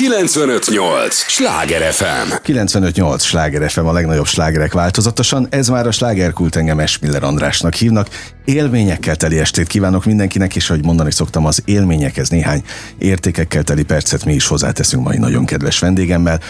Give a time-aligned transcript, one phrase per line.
[0.00, 1.14] 958!
[1.14, 2.32] Sláger FM!
[2.42, 3.22] 958!
[3.22, 5.46] Sláger FM a legnagyobb slágerek változatosan.
[5.50, 8.08] Ez már a slágerkult engem Esmiller Andrásnak hívnak.
[8.44, 12.62] Élményekkel teli estét kívánok mindenkinek, és ahogy mondani szoktam, az élményekhez néhány
[12.98, 16.40] értékekkel teli percet mi is hozzáteszünk mai nagyon kedves vendégemmel.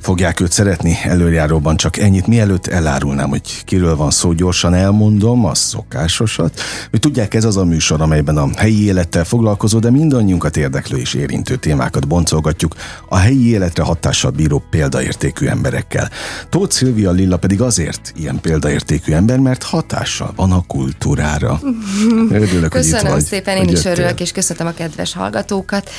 [0.00, 5.54] Fogják őt szeretni előjáróban csak ennyit, mielőtt elárulnám, hogy kiről van szó, gyorsan elmondom a
[5.54, 6.60] szokásosat.
[6.90, 11.14] Hogy tudják, ez az a műsor, amelyben a helyi élettel foglalkozó, de mindannyiunkat érdeklő és
[11.14, 12.74] érintő témákat boncolgatjuk
[13.08, 16.10] a helyi életre hatással bíró példaértékű emberekkel.
[16.48, 21.60] Tóth Szilvia Lilla pedig azért ilyen példaértékű ember, mert hatással van a kultúrára.
[22.30, 25.90] Örülök, Köszönöm hogy itt vagy, szépen, én is örülök, és köszönöm a kedves hallgatókat.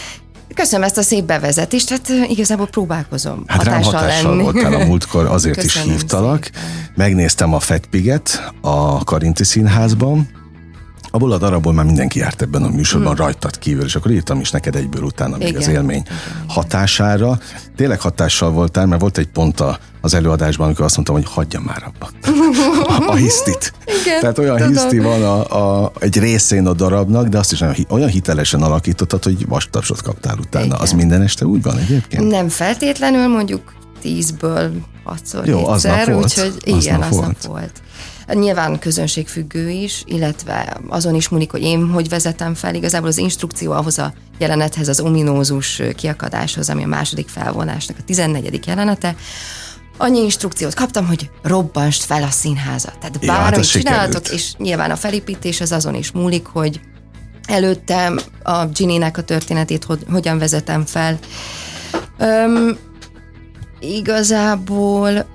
[0.55, 4.43] Köszönöm ezt a szép bevezetést, hát igazából próbálkozom hát hatással, rám hatással lenni.
[4.43, 6.43] voltál a múltkor, azért Köszönöm is hívtalak.
[6.43, 6.91] Szépen.
[6.95, 10.40] Megnéztem a Fetpiget a Karinti Színházban,
[11.11, 13.25] Abból a darabból már mindenki járt ebben a műsorban, hmm.
[13.25, 15.61] rajtad kívül, és akkor írtam is neked egyből utána még Igen.
[15.61, 16.17] az élmény Igen.
[16.47, 17.39] hatására.
[17.75, 21.59] Tényleg hatással voltál, mert volt egy pont a, az előadásban, amikor azt mondtam, hogy hagyja
[21.59, 22.09] már abba.
[23.05, 23.73] a, a hisztit.
[24.03, 24.71] Igen, Tehát olyan tudom.
[24.71, 29.23] hiszti van a, a, egy részén a darabnak, de azt is olyan, olyan hitelesen alakítottad,
[29.23, 30.65] hogy vastapsot kaptál utána.
[30.65, 30.77] Igen.
[30.79, 32.27] Az minden este úgy van egyébként?
[32.27, 34.71] Nem feltétlenül, mondjuk tízből
[35.03, 36.23] hatszor Jó, aznap volt.
[36.23, 37.45] úgyhogy igen, aznap, aznap volt.
[37.45, 37.81] volt.
[38.27, 42.75] Nyilván közönségfüggő is, illetve azon is múlik, hogy én hogy vezetem fel.
[42.75, 48.65] Igazából az instrukció ahhoz a jelenethez, az ominózus kiakadáshoz, ami a második felvonásnak a 14.
[48.65, 49.15] jelenete,
[49.97, 52.97] annyi instrukciót kaptam, hogy robbanst fel a színházat.
[52.99, 56.79] Tehát ja, bármit hát csináltok, és nyilván a felépítés az azon is múlik, hogy
[57.47, 58.13] előtte
[58.43, 61.19] a Ginny-nek a történetét hogy, hogyan vezetem fel.
[62.17, 62.77] Öm,
[63.79, 65.25] igazából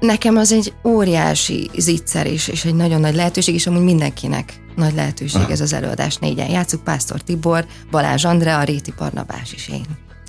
[0.00, 4.94] nekem az egy óriási zicser is, és egy nagyon nagy lehetőség, és amúgy mindenkinek nagy
[4.94, 5.50] lehetőség Aha.
[5.50, 6.50] ez az előadás négyen.
[6.50, 9.86] Játszuk Pásztor Tibor, Balázs Andrea, Réti Parnabás is én.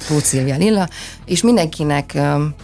[0.08, 0.90] Tóth Szilvia Lilla,
[1.26, 2.18] és mindenkinek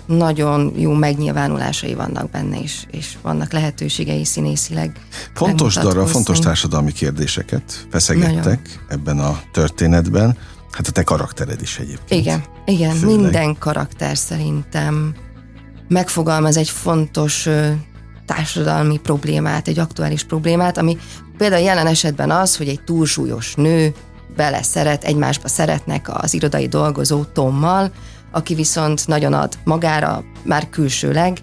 [0.05, 4.99] nagyon jó megnyilvánulásai vannak benne, és, és vannak lehetőségei színészileg.
[5.33, 8.59] Fontos darra, fontos társadalmi kérdéseket feszegettek nagyon.
[8.88, 10.38] ebben a történetben.
[10.72, 12.22] Hát a te karaktered is egyébként.
[12.22, 13.16] Igen, igen, Főleg.
[13.16, 15.13] minden karakter szerintem
[15.93, 17.49] megfogalmaz egy fontos
[18.25, 20.97] társadalmi problémát, egy aktuális problémát, ami
[21.37, 23.93] például jelen esetben az, hogy egy túlsúlyos nő
[24.35, 27.91] bele szeret, egymásba szeretnek az irodai dolgozó Tommal,
[28.31, 31.37] aki viszont nagyon ad magára, már külsőleg,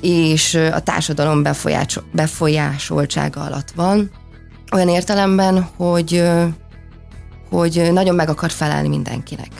[0.00, 4.10] és a társadalom befolyás, befolyásoltsága alatt van,
[4.72, 6.28] olyan értelemben, hogy,
[7.50, 9.50] hogy nagyon meg akar felelni mindenkinek.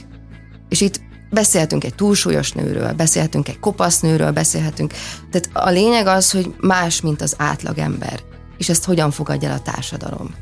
[0.69, 4.93] És itt Beszélhetünk egy túlsúlyos nőről, beszélhetünk egy kopasz nőről, beszélhetünk.
[5.31, 8.21] Tehát a lényeg az, hogy más, mint az átlagember.
[8.59, 10.35] És ezt hogyan fogadja el a társadalom.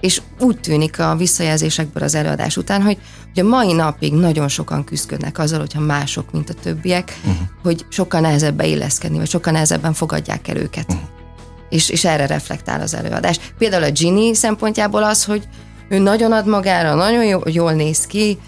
[0.00, 2.98] És úgy tűnik a visszajelzésekből az előadás után, hogy,
[3.34, 7.46] hogy a mai napig nagyon sokan küzdködnek azzal, hogyha mások, mint a többiek, uh-huh.
[7.62, 10.92] hogy sokkal nehezebb beilleszkedni, vagy sokkal nehezebben fogadják el őket.
[10.92, 11.08] Uh-huh.
[11.68, 13.38] És, és erre reflektál az előadás.
[13.58, 15.48] Például a Ginny szempontjából az, hogy
[15.88, 18.38] ő nagyon ad magára, nagyon jó, jól néz ki,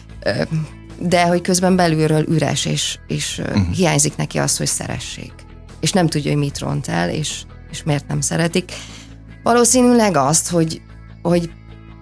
[0.98, 3.70] de hogy közben belülről üres, és, és uh-huh.
[3.70, 5.32] hiányzik neki az, hogy szeressék.
[5.80, 8.72] És nem tudja, hogy mit ront el, és, és miért nem szeretik.
[9.42, 10.82] Valószínűleg azt, hogy,
[11.22, 11.50] hogy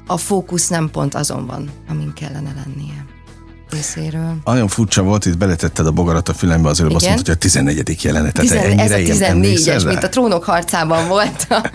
[0.06, 3.05] a fókusz nem pont azon van, amin kellene lennie
[3.70, 4.36] részéről.
[4.44, 7.38] Nagyon furcsa volt, itt beletetted a bogarat a fülembe, az előbb azt mondta, hogy a
[7.38, 8.04] 14.
[8.04, 8.32] jelenet.
[8.32, 11.70] Tizen, ez a 14-es, mint a trónok harcában volt a,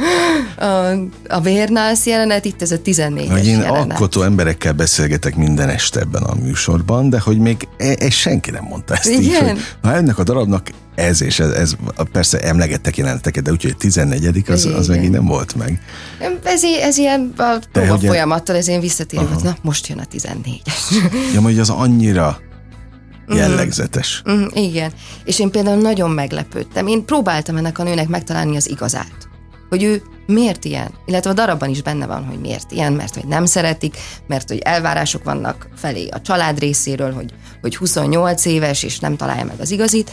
[0.66, 0.92] a,
[1.28, 3.92] a Vérnász jelenet, itt ez a 14-es hogy én jelenet.
[3.92, 8.64] alkotó emberekkel beszélgetek minden este ebben a műsorban, de hogy még e, e senki nem
[8.64, 9.24] mondta ezt Igen?
[9.24, 10.70] így, hogy na ennek a darabnak
[11.02, 11.76] ez és ez, ez
[12.12, 15.82] persze emlegettek jeleneteket, de úgyhogy a 14 az, az megint nem volt meg.
[16.44, 21.12] Ez, ez ilyen a próba folyamattal, ez ilyen visszatérő, hogy na most jön a 14-es.
[21.34, 22.40] Ja, hogy az annyira
[23.28, 23.38] mhm.
[23.38, 24.24] jellegzetes.
[24.30, 24.92] Mm, mm, igen,
[25.24, 26.88] és én például nagyon meglepődtem.
[26.88, 29.30] Én próbáltam ennek a nőnek megtalálni az igazát.
[29.70, 30.92] Hogy ő miért ilyen?
[31.06, 33.98] Illetve a darabban is benne van, hogy miért ilyen, mert hogy nem szeretik,
[34.28, 39.46] mert hogy elvárások vannak felé a család részéről, hogy, hogy 28 éves, és nem találja
[39.46, 40.12] meg az igazit.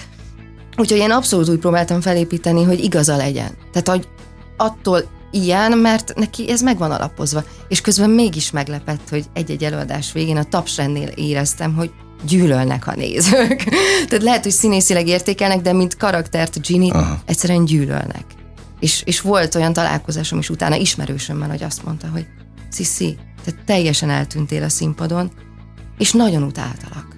[0.79, 3.51] Úgyhogy én abszolút úgy próbáltam felépíteni, hogy igaza legyen.
[3.73, 4.09] Tehát, hogy
[4.57, 7.45] attól ilyen, mert neki ez meg van alapozva.
[7.69, 11.91] És közben mégis meglepett, hogy egy-egy előadás végén a tapsrendnél éreztem, hogy
[12.27, 13.65] gyűlölnek a nézők.
[14.09, 16.91] Tehát lehet, hogy színészileg értékelnek, de mint karaktert Ginny
[17.25, 18.25] egyszerűen gyűlölnek.
[18.81, 22.27] És, és volt olyan találkozásom is utána ismerősömmel, hogy azt mondta, hogy
[22.71, 25.31] Sziszi, te teljesen eltűntél a színpadon,
[25.99, 27.18] és nagyon utáltalak.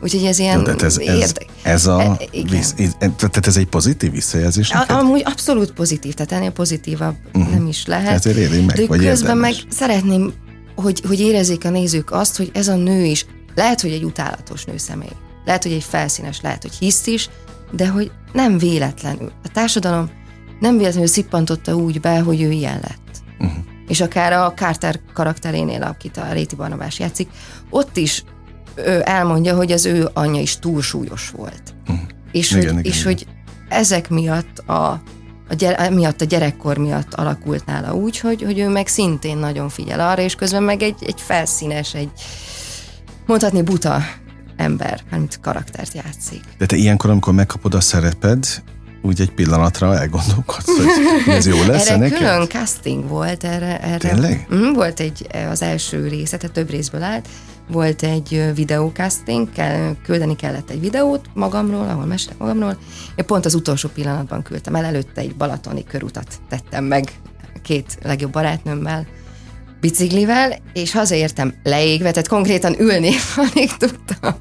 [0.00, 2.18] Úgyhogy ez ilyen Jó, ez, ez, ez, a, e,
[2.50, 4.70] visz, tehát ez egy pozitív visszajelzés?
[4.70, 7.52] A, amúgy abszolút pozitív, tehát ennél pozitívabb uh-huh.
[7.52, 8.14] nem is lehet.
[8.14, 9.62] Ezért érni meg, De vagy közben érdemes.
[9.62, 10.32] meg szeretném,
[10.74, 13.26] hogy, hogy érezzék a nézők azt, hogy ez a nő is
[13.58, 15.12] Lehet, hogy egy utálatos nőszemély,
[15.44, 17.28] lehet, hogy egy felszínes, lehet, hogy hisz is,
[17.70, 19.32] de hogy nem véletlenül.
[19.44, 20.10] A társadalom
[20.60, 23.22] nem véletlenül szippantotta úgy be, hogy ő ilyen lett.
[23.38, 23.64] Uh-huh.
[23.88, 27.28] És akár a Carter karakterénél, akit a Réti Barnabás játszik,
[27.70, 28.24] ott is
[29.02, 31.62] elmondja, hogy az ő anyja is túlsúlyos volt.
[31.88, 32.06] Uh-huh.
[32.32, 33.12] És, igen, hogy, igen, és igen.
[33.12, 33.26] hogy
[33.68, 35.02] ezek miatt a,
[35.48, 39.68] a, gyere, miatt a gyerekkor miatt alakult nála úgy, hogy, hogy ő meg szintén nagyon
[39.68, 42.10] figyel arra, és közben meg egy, egy felszínes, egy
[43.26, 44.02] mondhatni buta
[44.56, 46.40] ember, mármint karaktert játszik.
[46.58, 48.46] De te ilyenkor, amikor megkapod a szereped,
[49.02, 52.18] úgy egy pillanatra elgondolkodsz, hogy ez jó lesz erre neked?
[52.18, 53.44] külön casting volt.
[53.44, 54.46] Erre, erre Tényleg?
[54.54, 57.28] Mm, volt egy, az első része, tehát több részből állt,
[57.68, 62.78] volt egy videócasting, kell, küldeni kellett egy videót magamról, ahol mesélek magamról.
[63.16, 67.12] Én pont az utolsó pillanatban küldtem el, előtte egy balatoni körutat tettem meg
[67.62, 69.06] két legjobb barátnőmmel,
[69.80, 73.10] biciklivel, és hazaértem leégve, tehát konkrétan ülni
[73.52, 74.34] alig tudtam.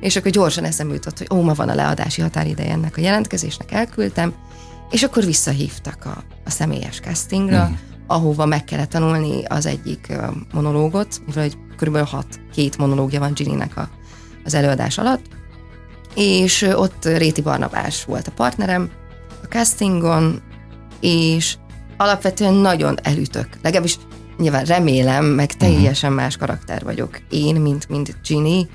[0.00, 3.72] És akkor gyorsan eszembe jutott, hogy ó, ma van a leadási határideje ennek a jelentkezésnek,
[3.72, 4.34] elküldtem,
[4.90, 7.72] és akkor visszahívtak a, a személyes castingra, mm.
[8.06, 10.12] ahova meg kellett tanulni az egyik
[10.52, 13.88] monológot, mivel hogy körülbelül hat, két monológia van Ginny-nek a,
[14.44, 15.24] az előadás alatt,
[16.14, 18.90] és ott Réti Barnabás volt a partnerem
[19.42, 20.42] a castingon,
[21.00, 21.56] és
[21.96, 23.48] alapvetően nagyon elütök.
[23.62, 23.98] Legalábbis
[24.38, 25.58] nyilván remélem, meg mhm.
[25.58, 28.68] teljesen más karakter vagyok én, mint, mint Ginny.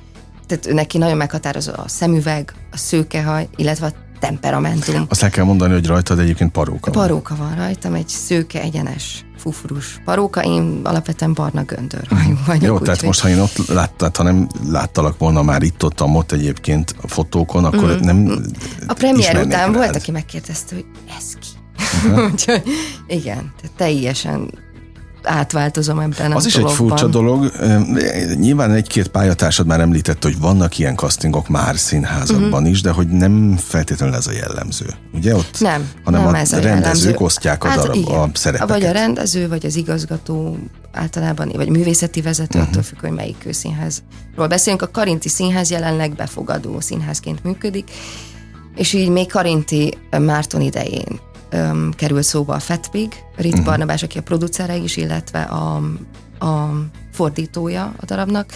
[0.46, 5.06] Tehát neki nagyon meghatározó a szemüveg, a szőkehaj, illetve a temperamentum.
[5.10, 7.04] Azt el kell mondani, hogy rajtad egyébként paróka van.
[7.04, 12.32] Paróka van rajtam, egy szőke, egyenes, fufurus paróka, én alapvetően barna göndör mhm.
[12.46, 12.64] vagyok.
[12.64, 16.32] Jó, tehát most, ha én ott láttad, ha nem láttalak volna már itt ott, ott
[16.32, 18.00] egyébként a fotókon, akkor mm.
[18.00, 18.42] nem
[18.88, 19.74] A premier után rád.
[19.76, 20.86] volt, aki megkérdezte, hogy
[21.18, 21.48] ez ki?
[22.06, 22.26] Uh-huh.
[22.32, 22.64] Úgyhogy
[23.08, 24.50] igen, tehát teljesen
[25.28, 26.72] átváltozom ebben Az a is dologban.
[26.72, 27.52] egy furcsa dolog.
[28.36, 32.70] Nyilván egy-két pályatársad már említette, hogy vannak ilyen castingok már színházakban uh-huh.
[32.70, 34.86] is, de hogy nem feltétlenül ez a jellemző.
[35.14, 35.60] Ugye ott?
[35.60, 37.16] Nem, hanem nem a ez a rendezők jellemző.
[37.18, 38.20] osztják a, hát darab, igen.
[38.20, 38.70] a szerepeket.
[38.70, 40.58] Vagy a rendező, vagy az igazgató
[40.92, 42.72] általában, vagy művészeti vezető, uh-huh.
[42.72, 44.82] attól függ, hogy melyik színházról beszélünk.
[44.82, 47.92] A Karinti Színház jelenleg befogadó színházként működik,
[48.76, 51.20] és így még Karinti Márton idején
[51.54, 53.66] um, került szóba a Fetpig, Rit uh-huh.
[53.66, 55.76] Barnabás, aki a producere is, illetve a,
[56.40, 56.70] a
[57.12, 58.50] fordítója a darabnak,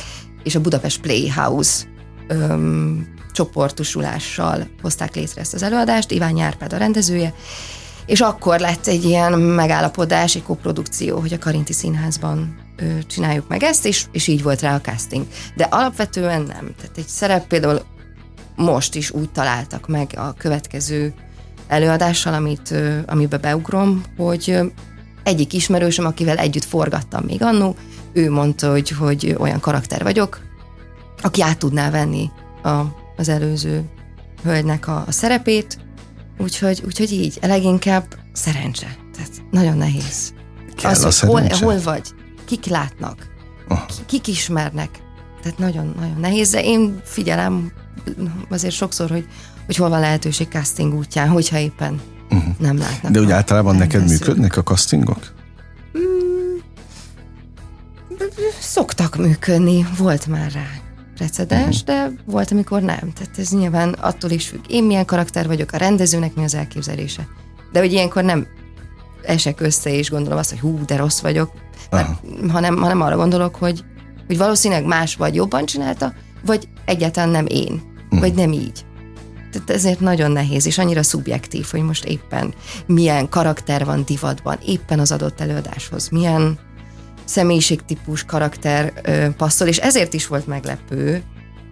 [0.43, 1.83] és a Budapest Playhouse
[2.29, 7.33] um, csoportosulással hozták létre ezt az előadást, Iván Nyárpád a rendezője,
[8.05, 13.63] és akkor lett egy ilyen megállapodás, egy koprodukció, hogy a Karinti Színházban ö, csináljuk meg
[13.63, 15.25] ezt, és, és így volt rá a casting.
[15.55, 16.73] De alapvetően nem.
[16.77, 17.81] Tehát egy szerep például
[18.55, 21.13] most is úgy találtak meg a következő
[21.71, 22.73] előadással, amit,
[23.05, 24.59] amiben beugrom, hogy
[25.23, 27.75] egyik ismerősöm, akivel együtt forgattam még annó,
[28.13, 30.39] ő mondta, hogy, hogy olyan karakter vagyok,
[31.21, 32.29] aki át tudná venni
[32.63, 32.79] a,
[33.17, 33.83] az előző
[34.43, 35.77] hölgynek a, a szerepét,
[36.37, 38.97] úgyhogy, úgyhogy így, leginkább szerencse.
[39.15, 40.33] Tehát nagyon nehéz.
[40.75, 42.07] Kell az, hogy hol, hol vagy,
[42.45, 43.27] kik látnak,
[43.67, 43.85] oh.
[44.05, 44.89] kik ismernek.
[45.41, 47.71] Tehát nagyon-nagyon nehéz, de én figyelem
[48.49, 49.27] azért sokszor, hogy
[49.71, 52.53] hogy hol van lehetőség casting útján, hogyha éppen uh-huh.
[52.59, 53.11] nem látnak.
[53.11, 55.33] De úgy általában neked működnek a castingok?
[55.97, 56.57] Mm,
[58.59, 60.67] szoktak működni, volt már rá
[61.15, 61.95] precedens, uh-huh.
[61.95, 63.13] de volt, amikor nem.
[63.13, 64.59] Tehát ez nyilván attól is függ.
[64.67, 67.27] Én milyen karakter vagyok, a rendezőnek mi az elképzelése.
[67.71, 68.47] De hogy ilyenkor nem
[69.23, 71.51] esek össze, és gondolom azt, hogy hú, de rossz vagyok,
[71.89, 72.09] mert,
[72.49, 73.83] hanem, hanem arra gondolok, hogy,
[74.27, 76.13] hogy valószínűleg más vagy jobban csinálta,
[76.45, 78.19] vagy egyáltalán nem én, uh-huh.
[78.19, 78.85] vagy nem így.
[79.51, 82.53] Tehát ezért nagyon nehéz, és annyira szubjektív, hogy most éppen
[82.85, 86.59] milyen karakter van divatban, éppen az adott előadáshoz, milyen
[87.25, 91.23] személyiségtípus karakter ö, passzol, és ezért is volt meglepő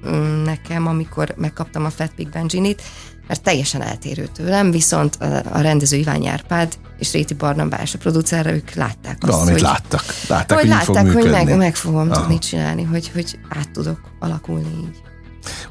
[0.03, 2.81] ö, nekem, amikor megkaptam a Fat Pig Benjinit,
[3.27, 5.15] mert teljesen eltérő tőlem, viszont
[5.51, 10.03] a, rendező Iván Járpád és Réti Barnabás, a producerre, ők látták azt, Valamit hogy, láttak.
[10.27, 12.19] Látták, hogy, hogy látták, hogy meg, meg fogom Aha.
[12.19, 15.08] tudni csinálni, hogy, hogy át tudok alakulni így.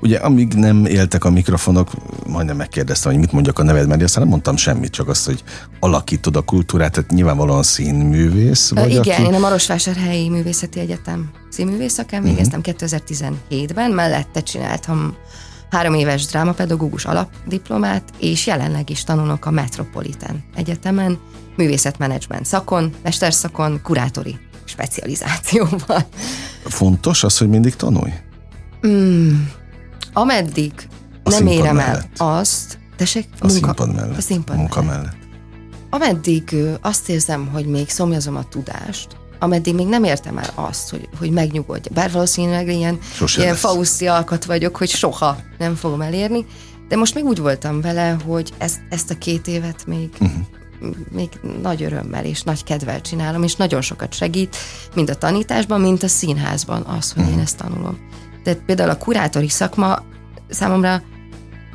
[0.00, 1.90] Ugye amíg nem éltek a mikrofonok,
[2.26, 5.42] majdnem megkérdeztem, hogy mit mondjak a neved, mert aztán nem mondtam semmit, csak azt, hogy
[5.80, 8.90] alakítod a kultúrát, tehát nyilvánvalóan színművész vagy.
[8.90, 9.22] Igen, aki...
[9.22, 12.36] én a Marosvásárhelyi Művészeti Egyetem színművész szakán uh-huh.
[12.36, 15.16] végeztem 2017-ben, mellette csináltam
[15.70, 21.18] három éves drámapedagógus alapdiplomát, és jelenleg is tanulok a Metropolitan Egyetemen,
[21.56, 26.06] művészetmenedzsment szakon, mesterszakon, kurátori specializációval.
[26.64, 28.12] Fontos az, hogy mindig tanulj?
[28.86, 29.34] Mm,
[30.20, 30.72] ameddig
[31.22, 32.08] a nem érem mellett.
[32.16, 34.16] el azt, tessék, a munka, színpad mellett.
[34.16, 35.02] A színpad munka mellett.
[35.02, 35.16] mellett.
[35.90, 41.08] Ameddig azt érzem, hogy még szomjazom a tudást, ameddig még nem értem már azt, hogy,
[41.18, 41.88] hogy megnyugodj.
[41.94, 42.98] Bár valószínűleg ilyen,
[43.36, 46.46] ilyen fauszti alkat vagyok, hogy soha nem fogom elérni,
[46.88, 50.96] de most még úgy voltam vele, hogy ezt, ezt a két évet még, uh-huh.
[51.10, 51.28] még
[51.62, 54.56] nagy örömmel és nagy kedvel csinálom, és nagyon sokat segít,
[54.94, 57.36] mind a tanításban, mint a színházban az, hogy uh-huh.
[57.36, 57.98] én ezt tanulom.
[58.48, 59.98] Tehát például a kurátori szakma
[60.48, 61.02] számomra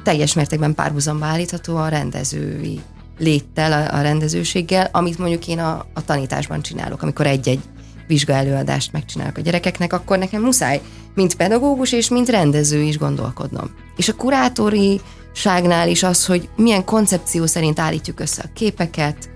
[0.04, 2.82] teljes mértékben párhuzamba állítható a rendezői
[3.20, 7.60] léttel, a, a rendezőséggel, amit mondjuk én a, a tanításban csinálok, amikor egy-egy
[8.08, 10.82] vizsgaelőadást megcsinálok a gyerekeknek, akkor nekem muszáj,
[11.16, 13.72] mint pedagógus és mint rendező is gondolkodnom.
[13.96, 15.02] És a kurátori
[15.34, 19.30] ságnál is az, hogy milyen koncepció szerint állítjuk össze a képeket,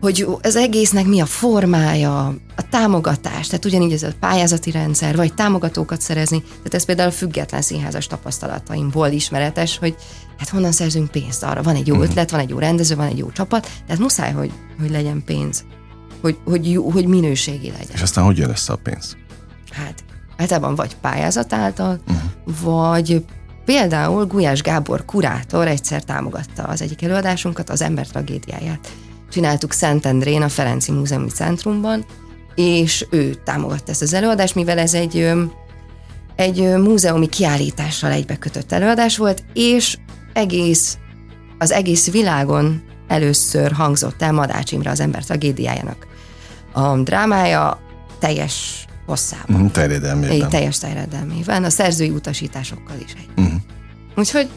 [0.00, 2.26] hogy az egésznek mi a formája,
[2.56, 7.12] a támogatás, tehát ugyanígy ez a pályázati rendszer, vagy támogatókat szerezni, tehát ez például a
[7.12, 9.96] független színházas tapasztalataimból ismeretes, hogy
[10.38, 12.10] hát honnan szerzünk pénzt arra, van egy jó uh-huh.
[12.10, 15.64] ötlet, van egy jó rendező, van egy jó csapat, tehát muszáj, hogy, hogy legyen pénz,
[16.20, 17.94] hogy, hogy, jó, hogy minőségi legyen.
[17.94, 19.16] És aztán hogy jön össze a pénz?
[19.70, 20.04] Hát
[20.36, 22.62] általában vagy pályázat által, uh-huh.
[22.62, 23.24] vagy
[23.64, 28.88] például Gulyás Gábor kurátor egyszer támogatta az egyik előadásunkat, az ember tragédiáját
[29.30, 32.04] csináltuk Szentendrén, a Ferenci Múzeumi Centrumban,
[32.54, 35.32] és ő támogatta ezt az előadást, mivel ez egy,
[36.36, 39.96] egy múzeumi kiállítással egybekötött előadás volt, és
[40.32, 40.98] egész,
[41.58, 46.06] az egész világon először hangzott el Madács Imre az ember tragédiájának
[46.72, 47.80] a drámája
[48.18, 49.56] teljes hosszában.
[49.56, 50.30] Uh-huh, terjedelmében.
[50.30, 53.44] Egy teljes terjedelmében, a szerzői utasításokkal is egy.
[53.44, 53.60] Uh-huh.
[54.16, 54.48] Úgyhogy...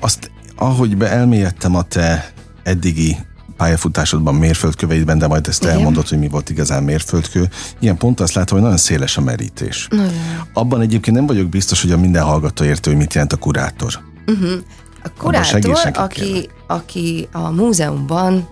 [0.00, 2.32] Azt, ahogy beelmélyedtem a te
[2.62, 3.16] eddigi
[3.56, 5.74] pályafutásodban, mérföldköveidben, de majd ezt Igen.
[5.74, 7.48] elmondod, hogy mi volt igazán mérföldkő.
[7.78, 9.86] Ilyen pont azt látom, hogy nagyon széles a merítés.
[9.90, 10.12] Nagyon.
[10.52, 13.98] Abban egyébként nem vagyok biztos, hogy a minden hallgató értő, hogy mit jelent a kurátor.
[14.26, 14.52] Uh-huh.
[15.02, 18.48] A kurátor, aki, aki a múzeumban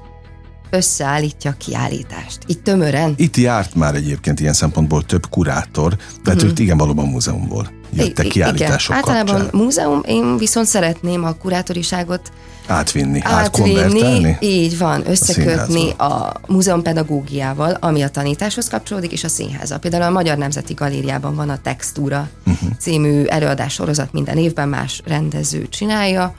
[0.72, 2.38] összeállítja a kiállítást.
[2.46, 3.14] Így tömören.
[3.16, 6.58] Itt járt már egyébként ilyen szempontból több kurátor, de hát uh-huh.
[6.58, 9.08] igen, valóban múzeumból jöttek kiállítások Igen.
[9.08, 9.60] Általában kapcsán.
[9.60, 12.32] múzeum, én viszont szeretném a kurátoriságot
[12.66, 19.28] átvinni, átvinni, így van, összekötni a, a múzeum pedagógiával, ami a tanításhoz kapcsolódik, és a
[19.28, 19.78] színházzal.
[19.78, 22.68] Például a Magyar Nemzeti Galériában van a Textúra uh-huh.
[22.78, 26.34] című előadás sorozat minden évben más rendező csinálja,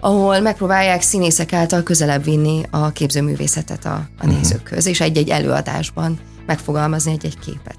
[0.00, 4.36] ahol megpróbálják színészek által közelebb vinni a képzőművészetet a, a uh-huh.
[4.36, 7.78] nézőkhöz, és egy-egy előadásban megfogalmazni egy-egy képet.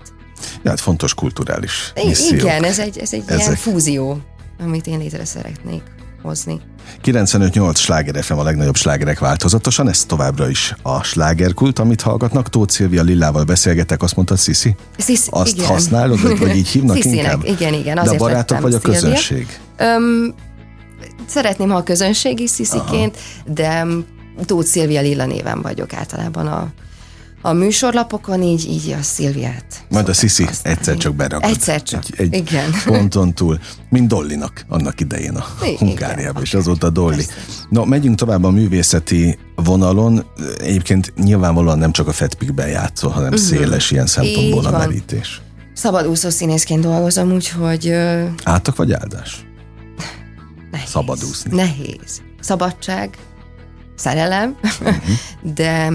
[0.63, 2.41] Ja, hát fontos kulturális missziók.
[2.41, 3.39] Igen, ez egy, ez egy Ezek.
[3.39, 4.19] ilyen fúzió,
[4.59, 5.81] amit én létre szeretnék
[6.21, 6.62] hozni.
[7.03, 12.50] 95-8 sláger FM a legnagyobb slágerek változatosan, ez továbbra is a slágerkult, amit hallgatnak.
[12.50, 14.75] Tóth Szilvia Lillával beszélgetek, azt mondta Sziszi?
[14.97, 15.67] Sziszi Azt igen.
[15.67, 17.45] használod, vagy, vagy így hívnak Sziszinek, inkább?
[17.45, 17.95] igen, igen.
[17.95, 19.59] De a barátok vagy a közönség?
[19.77, 20.33] Öm,
[21.27, 23.53] szeretném, ha a közönségi Szisziként, Aha.
[23.53, 23.86] de
[24.46, 26.72] Tóth Szilvia Lilla néven vagyok általában a
[27.41, 29.65] a műsorlapokon, így, így a Szilviát.
[29.89, 31.50] Majd a Sziszi egyszer csak beragad.
[31.50, 32.72] Egyszer csak, egy, egy igen.
[32.86, 35.46] ponton túl, mint Dollinak annak idején a
[35.77, 37.15] Hungáriában, és azóta Dolly.
[37.15, 37.34] Persze.
[37.69, 40.25] No, megyünk tovább a művészeti vonalon.
[40.60, 43.48] Egyébként nyilvánvalóan nem csak a Fetpikben játszol, hanem uh-huh.
[43.48, 45.41] széles ilyen szempontból így a merítés.
[45.74, 47.93] Szabadúszó színészként dolgozom, úgyhogy...
[48.43, 49.46] Átok vagy áldás?
[50.71, 50.89] Nehéz.
[50.89, 51.55] Szabadúszni.
[51.55, 52.21] Nehéz.
[52.39, 53.17] Szabadság,
[53.95, 54.95] szerelem, uh-huh.
[55.59, 55.91] de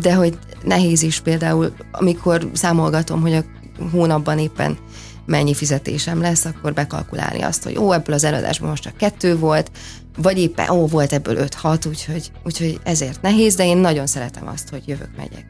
[0.00, 3.44] de hogy nehéz is például, amikor számolgatom, hogy a
[3.90, 4.78] hónapban éppen
[5.26, 9.70] mennyi fizetésem lesz, akkor bekalkulálni azt, hogy ó, ebből az előadásból most csak kettő volt,
[10.16, 14.68] vagy éppen ó, volt ebből öt-hat, úgyhogy, úgyhogy ezért nehéz, de én nagyon szeretem azt,
[14.68, 15.46] hogy jövök, megyek.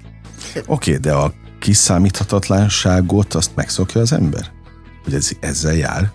[0.55, 4.51] Oké, okay, de a kiszámíthatatlanságot azt megszokja az ember?
[5.05, 6.13] Hogy ez ezzel jár?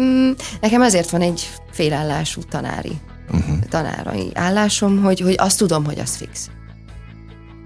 [0.00, 2.92] Mm, nekem ezért van egy félállású tanári,
[3.30, 3.58] uh-huh.
[3.68, 6.50] tanárai állásom, hogy, hogy azt tudom, hogy az fix.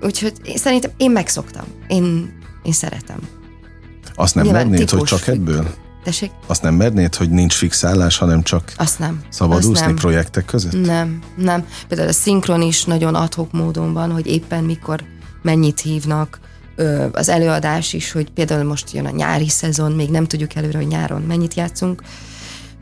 [0.01, 1.65] Úgyhogy én, szerintem én megszoktam.
[1.89, 3.19] Én, én szeretem.
[4.15, 5.75] Azt nem Nyilván mernéd, hogy csak ebből?
[6.05, 6.31] Tessék?
[6.47, 9.21] Azt nem mernéd, hogy nincs fixálás, hanem csak Azt nem.
[9.29, 9.95] szabadúszni nem.
[9.95, 10.85] projektek között?
[10.85, 11.67] Nem, nem.
[11.89, 15.05] Például a szinkron is nagyon adhok módon van, hogy éppen mikor
[15.43, 16.41] mennyit hívnak,
[17.13, 20.87] az előadás is, hogy például most jön a nyári szezon, még nem tudjuk előre, hogy
[20.87, 22.03] nyáron mennyit játszunk,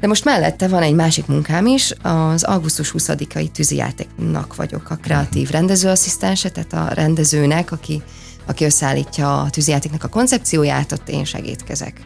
[0.01, 5.51] de most mellette van egy másik munkám is, az augusztus 20-ai tűzijátéknak vagyok a kreatív
[5.51, 8.03] rendezőasszisztense, tehát a rendezőnek, aki,
[8.47, 12.01] aki összeállítja a tűzijátéknak a koncepcióját, ott én segítkezek.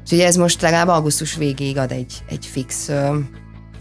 [0.00, 2.88] Úgyhogy ez most legalább augusztus végéig ad egy, egy fix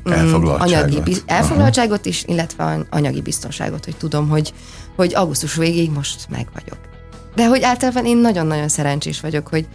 [0.03, 0.61] elfoglaltságot.
[0.61, 4.53] anyagi elfoglaltságot is, illetve anyagi biztonságot, hogy tudom, hogy,
[4.95, 6.92] hogy augusztus végéig most meg vagyok.
[7.35, 9.67] De hogy általában én nagyon-nagyon szerencsés vagyok, hogy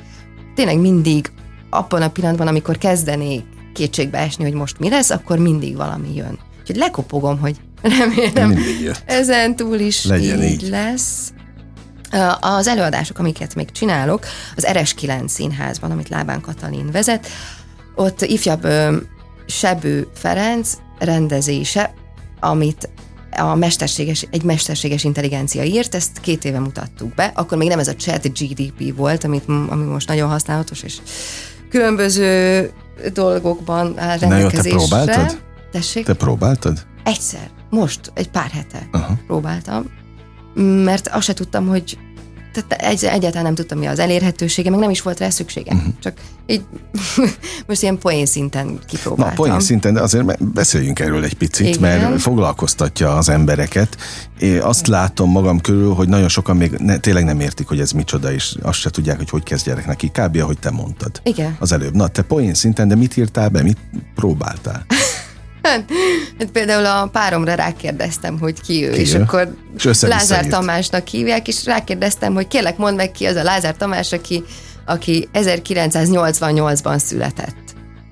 [0.54, 1.32] tényleg mindig
[1.70, 6.38] abban a pillanatban, amikor kezdenék kétségbe esni, hogy most mi lesz, akkor mindig valami jön.
[6.60, 8.58] Úgyhogy lekopogom, hogy remélem
[9.06, 11.32] ezen túl is Legyen így, így lesz.
[12.40, 17.26] Az előadások, amiket még csinálok, az RS9 színházban, amit Lábán Katalin vezet,
[17.94, 18.66] ott ifjabb
[19.46, 21.94] Sebő Ferenc rendezése,
[22.40, 22.88] amit
[23.38, 27.88] a mesterséges, egy mesterséges intelligencia írt, ezt két éve mutattuk be, akkor még nem ez
[27.88, 30.98] a chat GDP volt, amit, ami most nagyon használatos, és
[31.70, 32.70] különböző
[33.12, 34.76] dolgokban áll rendelkezésre.
[34.76, 35.40] Na jó, te próbáltad?
[35.72, 36.04] Tessék?
[36.04, 36.86] Te próbáltad?
[37.04, 39.16] Egyszer, most, egy pár hete uh-huh.
[39.26, 39.90] próbáltam,
[40.84, 41.98] mert azt se tudtam, hogy
[42.66, 45.74] tehát egy, egyáltalán nem tudtam, mi az elérhetősége, meg nem is volt rá szüksége.
[45.74, 45.92] Uh-huh.
[46.02, 46.14] Csak
[46.46, 46.62] így
[47.66, 49.34] most ilyen poén szinten kipróbáltam.
[49.36, 51.80] Na, poén szinten, de azért beszéljünk erről egy picit, Igen.
[51.80, 53.96] mert foglalkoztatja az embereket.
[54.38, 57.90] Én azt látom magam körül, hogy nagyon sokan még ne, tényleg nem értik, hogy ez
[57.90, 60.08] micsoda, és azt se tudják, hogy hogy kezdjenek neki.
[60.08, 60.36] Kb.
[60.36, 61.20] ahogy te mondtad.
[61.22, 61.56] Igen.
[61.58, 61.94] Az előbb.
[61.94, 63.78] Na, te poén szinten, de mit írtál be, mit
[64.14, 64.86] próbáltál?
[66.38, 69.20] Hát például a páromra rákérdeztem, hogy ki ő, ki és ő?
[69.20, 73.76] akkor és Lázár Tamásnak hívják, és rákérdeztem, hogy kérlek mondd meg ki az a Lázár
[73.76, 74.44] Tamás, aki,
[74.86, 77.56] aki 1988-ban született.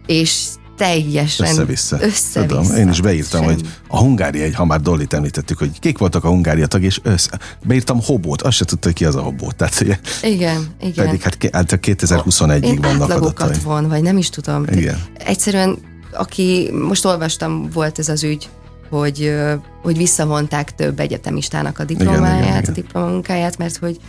[0.06, 0.44] És
[0.76, 1.96] teljesen össze-vissza.
[2.00, 2.46] össze-vissza.
[2.46, 3.52] Tudom, én is beírtam, Semmi.
[3.52, 7.00] hogy a Hungária, egy, ha már Dollit említettük, hogy kik voltak a Hungária tag, és
[7.02, 7.38] össze.
[7.64, 9.50] Beírtam Hobót, azt se tudta, hogy ki az a Hobó.
[9.50, 9.80] Tehát,
[10.22, 11.04] igen, igen.
[11.04, 13.58] Pedig hát, hát 2021-ig vannak adatai.
[13.62, 14.64] von, vagy nem is tudom.
[14.70, 15.02] Igen.
[15.18, 15.78] Egyszerűen
[16.16, 18.48] aki most olvastam, volt ez az ügy,
[18.88, 19.34] hogy,
[19.82, 24.00] hogy visszavonták több egyetemistának a diplomáját, igen, igen, a diplomamunkáját, mert hogy,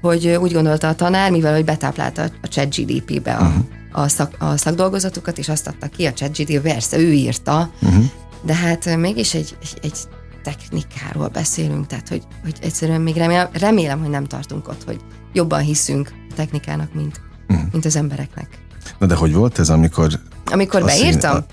[0.00, 3.64] hogy úgy gondolta a tanár, mivel hogy betáplálta a chat GDP-be a, uh-huh.
[3.92, 8.04] a, szak, a szakdolgozatukat, és azt adta ki a chat GDP, persze ő írta, uh-huh.
[8.42, 9.98] de hát mégis egy, egy, egy
[10.42, 15.00] technikáról beszélünk, tehát hogy, hogy egyszerűen még remélem, remélem, hogy nem tartunk ott, hogy
[15.32, 17.66] jobban hiszünk a technikának, mint, uh-huh.
[17.72, 18.63] mint az embereknek.
[19.04, 20.20] Na de hogy volt ez, amikor...
[20.52, 21.44] Amikor beírtam?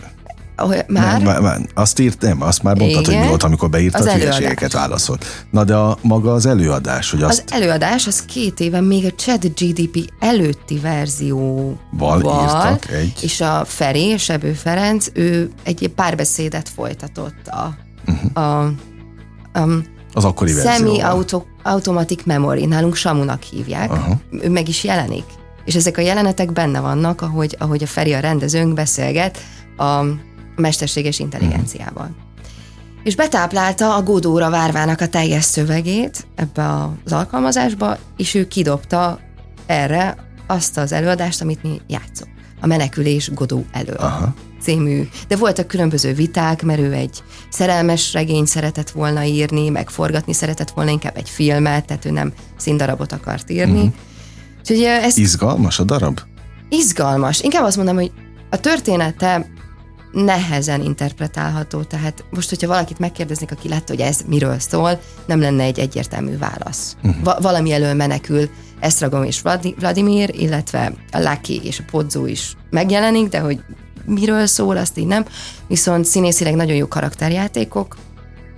[0.55, 1.21] Hogy már?
[1.21, 3.13] Nem, már, azt írt, nem, azt már mondtad, Igen.
[3.13, 5.45] hogy mi volt, amikor beírtad, hülyeségeket válaszolt.
[5.49, 7.43] Na de a, maga az előadás, hogy azt...
[7.45, 13.13] Az előadás, az két éve még a Chat GDP előtti verzióval írtak egy...
[13.21, 17.75] És a Feri, Sebő Ferenc, ő egy párbeszédet folytatott a,
[18.07, 18.43] uh-huh.
[18.43, 18.63] a,
[19.59, 19.67] a
[20.13, 24.15] az akkori Semi-automatic memory, nálunk Samunak hívják, uh-huh.
[24.29, 25.25] ő meg is jelenik.
[25.65, 29.37] És ezek a jelenetek benne vannak, ahogy, ahogy a Feri a rendezőnk beszélget
[29.77, 30.01] a
[30.55, 32.07] mesterséges intelligenciával.
[32.07, 32.29] Mm.
[33.03, 39.19] És betáplálta a Godóra várvának a teljes szövegét ebbe az alkalmazásba, és ő kidobta
[39.65, 40.15] erre
[40.47, 42.31] azt az előadást, amit mi játszunk.
[42.61, 44.33] A Menekülés Godó elő Aha.
[44.61, 45.07] című.
[45.27, 50.69] De voltak különböző viták, mert ő egy szerelmes regényt szeretett volna írni, meg forgatni szeretett
[50.69, 53.79] volna inkább egy filmet, tehát ő nem színdarabot akart írni.
[53.79, 53.93] Uh-huh.
[54.61, 55.17] Úgyhogy ezt...
[55.17, 56.19] Izgalmas a darab?
[56.69, 57.41] Izgalmas.
[57.41, 58.11] Inkább azt mondom, hogy
[58.49, 59.45] a története
[60.11, 65.63] nehezen interpretálható, tehát most, hogyha valakit megkérdeznék, aki látta, hogy ez miről szól, nem lenne
[65.63, 66.95] egy egyértelmű válasz.
[67.03, 67.23] Uh-huh.
[67.23, 69.41] Va- valami elől menekül Esztragom és
[69.77, 73.59] Vladimir, illetve a Lucky és a Podzó is megjelenik, de hogy
[74.05, 75.25] miről szól, azt így nem.
[75.67, 77.97] Viszont színészileg nagyon jó karakterjátékok,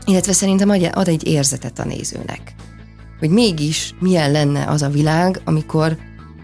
[0.05, 2.53] illetve szerintem ad egy érzetet a nézőnek.
[3.23, 5.97] Hogy mégis milyen lenne az a világ, amikor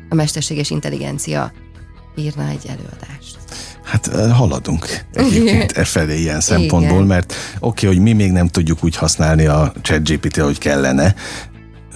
[0.09, 1.51] a mesterséges intelligencia
[2.15, 3.37] írna egy előadást.
[3.83, 7.07] Hát haladunk egyébként e felé ilyen szempontból, Igen.
[7.07, 11.15] mert oké, okay, hogy mi még nem tudjuk úgy használni a chat GPT, ahogy kellene,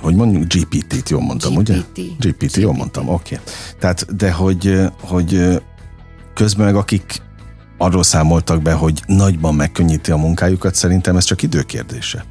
[0.02, 1.70] hogy mondjuk GPT-t, jól mondtam, GPT.
[1.70, 1.80] ugye?
[1.94, 3.36] GPT, GPT, jól mondtam, oké.
[3.36, 3.54] Okay.
[3.80, 5.62] Tehát, de hogy, hogy
[6.34, 7.22] közben meg akik
[7.78, 12.26] arról számoltak be, hogy nagyban megkönnyíti a munkájukat, szerintem ez csak időkérdése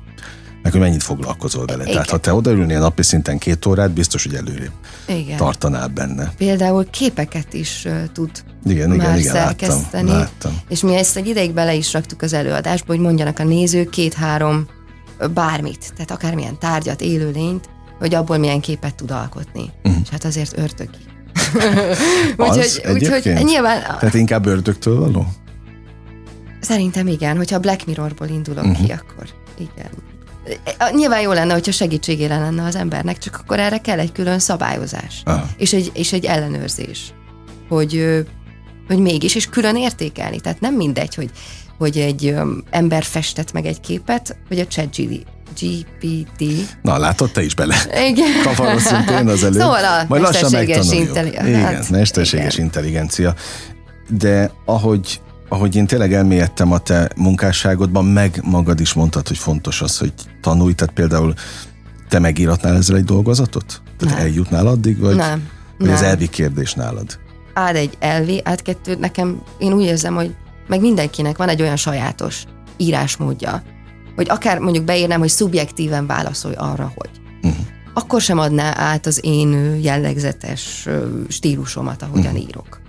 [0.62, 1.82] meg hogy mennyit foglalkozol vele.
[1.82, 1.92] Igen.
[1.92, 4.72] Tehát ha te odaülnél napi szinten két órát, biztos, hogy előrébb
[5.06, 5.36] igen.
[5.36, 6.32] tartanál benne.
[6.36, 8.30] Például képeket is uh, tud
[8.64, 10.08] igen, már igen, igen, szerkeszteni.
[10.08, 10.60] Láttam, láttam.
[10.68, 14.66] És mi ezt egy ideig bele is raktuk az előadásba, hogy mondjanak a nézők két-három
[15.34, 19.70] bármit, tehát akármilyen tárgyat, élőlényt, hogy abból milyen képet tud alkotni.
[19.82, 20.00] Uh-huh.
[20.02, 20.98] És hát azért örtöki.
[22.36, 23.80] úgyhogy, úgyhogy nyilván...
[23.80, 25.26] Tehát inkább ördögtől való?
[26.60, 28.86] Szerintem igen, hogyha Black Mirrorból indulok uh-huh.
[28.86, 29.26] ki, akkor
[29.58, 29.90] igen.
[30.94, 35.22] Nyilván jó lenne, hogyha segítségére lenne az embernek, csak akkor erre kell egy külön szabályozás.
[35.56, 37.14] És egy, és egy ellenőrzés.
[37.68, 38.24] Hogy,
[38.88, 40.40] hogy mégis, és külön értékelni.
[40.40, 41.30] Tehát nem mindegy, hogy,
[41.78, 42.34] hogy egy
[42.70, 44.96] ember festett meg egy képet, vagy a chat
[45.60, 46.44] GPT.
[46.82, 47.76] Na, látod, te is bele.
[48.08, 48.42] Igen.
[48.42, 49.60] Kavarozunk én az előtt.
[49.60, 51.48] Szóval a Majd mesterséges intelligencia.
[51.48, 52.64] Igen, hát, mesterséges igen.
[52.66, 53.34] intelligencia.
[54.08, 55.20] De ahogy
[55.52, 60.12] ahogy én tényleg elmélyedtem a te munkásságodban, meg magad is mondtad, hogy fontos az, hogy
[60.40, 61.34] tanulj, tehát például
[62.08, 63.82] te megíratnál ezzel egy dolgozatot?
[63.98, 64.26] Tehát nem.
[64.26, 65.48] eljutnál addig, vagy, nem.
[65.78, 65.96] vagy nem.
[65.96, 67.18] az elvi kérdés nálad?
[67.54, 70.34] Át egy elvi, át kettő, nekem én úgy érzem, hogy
[70.68, 72.44] meg mindenkinek van egy olyan sajátos
[72.76, 73.62] írásmódja,
[74.14, 77.10] hogy akár mondjuk beírnám, hogy szubjektíven válaszolj arra, hogy.
[77.42, 77.66] Uh-huh.
[77.94, 80.88] akkor sem adná át az én jellegzetes
[81.28, 82.48] stílusomat, ahogyan uh-huh.
[82.48, 82.81] írok.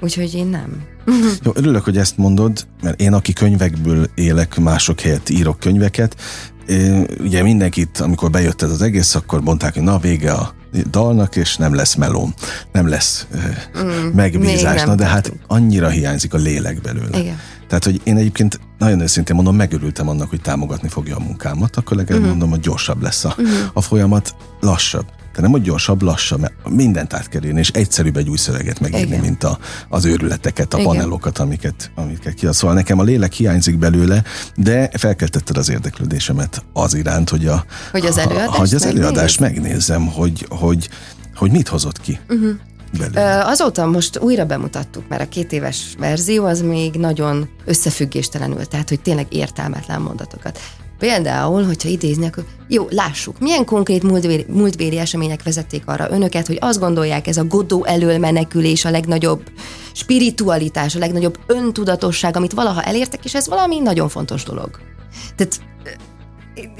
[0.00, 0.82] Úgyhogy én nem.
[1.42, 6.16] Jó, örülök, hogy ezt mondod, mert én, aki könyvekből élek, mások helyett írok könyveket,
[7.20, 10.54] ugye mindenkit, amikor bejött ez az egész, akkor mondták, hogy na vége a
[10.90, 12.34] dalnak, és nem lesz melóm,
[12.72, 13.26] nem lesz
[13.82, 17.18] mm, megbízás, nem na de hát annyira hiányzik a lélek belőle.
[17.18, 17.38] Igen.
[17.68, 21.96] Tehát, hogy én egyébként nagyon őszintén mondom, megörültem annak, hogy támogatni fogja a munkámat, akkor
[21.96, 22.36] legalább uh-huh.
[22.36, 23.48] mondom, hogy gyorsabb lesz a, uh-huh.
[23.72, 25.06] a folyamat, lassabb.
[25.36, 28.80] De nem, hogy gyorsabb, lassabb, mert mindent át kell írni, és egyszerűbb egy új szöveget
[28.80, 29.20] megírni, Igen.
[29.20, 30.90] mint a, az őrületeket, a Igen.
[30.90, 32.46] panelokat, amiket, amiket ki.
[32.50, 34.22] Szóval nekem a lélek hiányzik belőle,
[34.54, 40.06] de felkeltetted az érdeklődésemet az iránt, hogy, a, hogy az előadást, hogy az előadást megnézem,
[40.06, 40.88] hogy, hogy,
[41.34, 42.18] hogy mit hozott ki.
[42.28, 42.54] Uh-huh.
[42.98, 43.44] Belőle.
[43.44, 49.00] Azóta most újra bemutattuk, mert a két éves verzió az még nagyon összefüggéstelenül, tehát hogy
[49.00, 50.58] tényleg értelmetlen mondatokat.
[50.98, 56.58] Például, hogyha idézni, akkor jó, lássuk, milyen konkrét múltvéri, múltvéri események vezették arra önöket, hogy
[56.60, 59.42] azt gondolják, ez a Godó elől menekülés a legnagyobb
[59.92, 64.70] spiritualitás, a legnagyobb öntudatosság, amit valaha elértek, és ez valami nagyon fontos dolog.
[65.36, 65.60] Tehát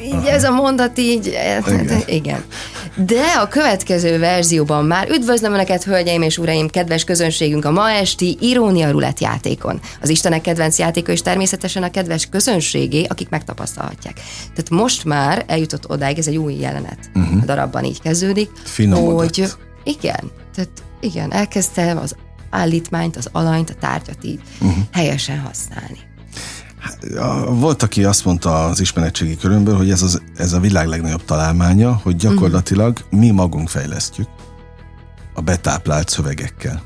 [0.01, 0.29] így Aha.
[0.29, 2.03] ez a mondat így, igen.
[2.07, 2.45] igen.
[3.07, 8.37] De a következő verzióban már üdvözlöm Önöket, hölgyeim és uraim, kedves közönségünk a ma esti
[8.41, 9.81] Irónia Rulett játékon.
[10.01, 14.15] Az Istenek kedvenc játéka és természetesen a kedves közönségé, akik megtapasztalhatják.
[14.41, 16.99] Tehát most már eljutott odáig, ez egy új jelenet.
[17.15, 17.43] Uh-huh.
[17.43, 19.45] A darabban így kezdődik, Finom hogy
[19.85, 22.17] igen, tehát igen, elkezdte az
[22.51, 24.77] állítmányt, az alanyt, a tárgyat így uh-huh.
[24.93, 26.06] helyesen használni.
[27.49, 32.01] Volt, aki azt mondta az ismeretségi körömből, hogy ez, az, ez a világ legnagyobb találmánya,
[32.03, 34.29] hogy gyakorlatilag mi magunk fejlesztjük
[35.35, 36.83] a betáplált szövegekkel,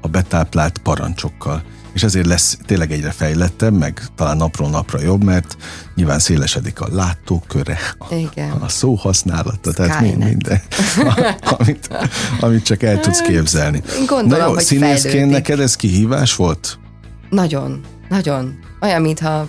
[0.00, 1.62] a betáplált parancsokkal,
[1.92, 5.56] és ezért lesz tényleg egyre fejlettebb, meg talán napról napra jobb, mert
[5.94, 8.50] nyilván szélesedik a látóköre, a, Igen.
[8.50, 10.60] a szóhasználata, tehát mind, minden,
[11.58, 11.88] amit,
[12.40, 13.82] amit csak el tudsz képzelni.
[14.06, 16.78] Gondolom, Na jó, hogy színészként neked ez kihívás volt?
[17.30, 17.80] Nagyon,
[18.12, 18.58] nagyon.
[18.80, 19.48] Olyan, mintha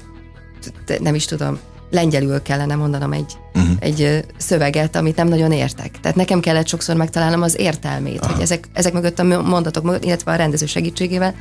[0.99, 3.75] nem is tudom, lengyelül kellene mondanom egy, uh-huh.
[3.79, 5.99] egy szöveget, amit nem nagyon értek.
[5.99, 8.33] Tehát nekem kellett sokszor megtalálnom az értelmét, Aha.
[8.33, 11.35] hogy ezek, ezek mögött a mondatok mögött, illetve a rendező segítségével,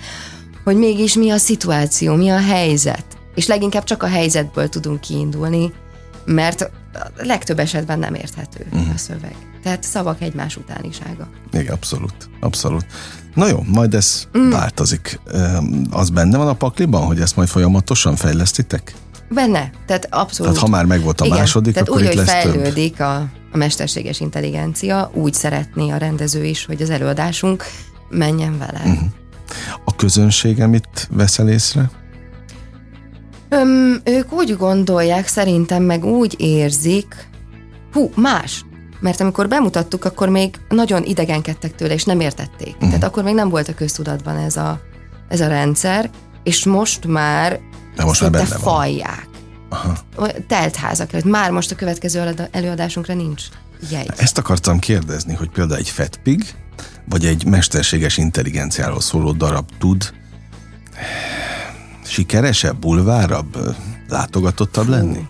[0.64, 3.04] hogy mégis mi a szituáció, mi a helyzet.
[3.34, 5.72] És leginkább csak a helyzetből tudunk kiindulni,
[6.24, 8.94] mert a legtöbb esetben nem érthető uh-huh.
[8.94, 9.36] a szöveg.
[9.62, 11.28] Tehát szavak egymás utánisága.
[11.52, 12.86] Igen, abszolút, abszolút.
[13.34, 14.50] Na jó, majd ez mm.
[14.50, 15.20] változik.
[15.90, 18.94] Az benne van a pakliban, hogy ezt majd folyamatosan fejlesztitek?
[19.28, 20.52] Benne, tehát abszolút.
[20.52, 23.14] Tehát ha már megvolt a Igen, második, tehát akkor úgy, itt lesz fejlődik a,
[23.52, 27.64] a mesterséges intelligencia, úgy szeretné a rendező is, hogy az előadásunk
[28.10, 28.80] menjen vele.
[28.84, 29.08] Uh-huh.
[29.84, 31.90] A közönsége mit veszel észre?
[33.52, 37.28] Öm, ők úgy gondolják, szerintem meg úgy érzik,
[37.92, 38.64] hú, más,
[39.00, 42.74] mert amikor bemutattuk, akkor még nagyon idegenkedtek tőle, és nem értették.
[42.74, 42.88] Uh-huh.
[42.88, 44.80] Tehát akkor még nem volt a köztudatban ez a,
[45.28, 46.10] ez a rendszer,
[46.42, 47.60] és most már
[47.96, 49.28] De most már fajják.
[49.68, 49.98] Aha.
[50.46, 51.26] Teltházak előtt.
[51.26, 53.42] Már most a következő előadásunkra nincs
[53.90, 54.10] jegy.
[54.16, 56.54] Ezt akartam kérdezni, hogy például egy fetpig,
[57.08, 60.12] vagy egy mesterséges intelligenciáról szóló darab tud
[62.12, 63.76] sikeresebb, bulvárabb,
[64.08, 65.26] látogatottabb lenni?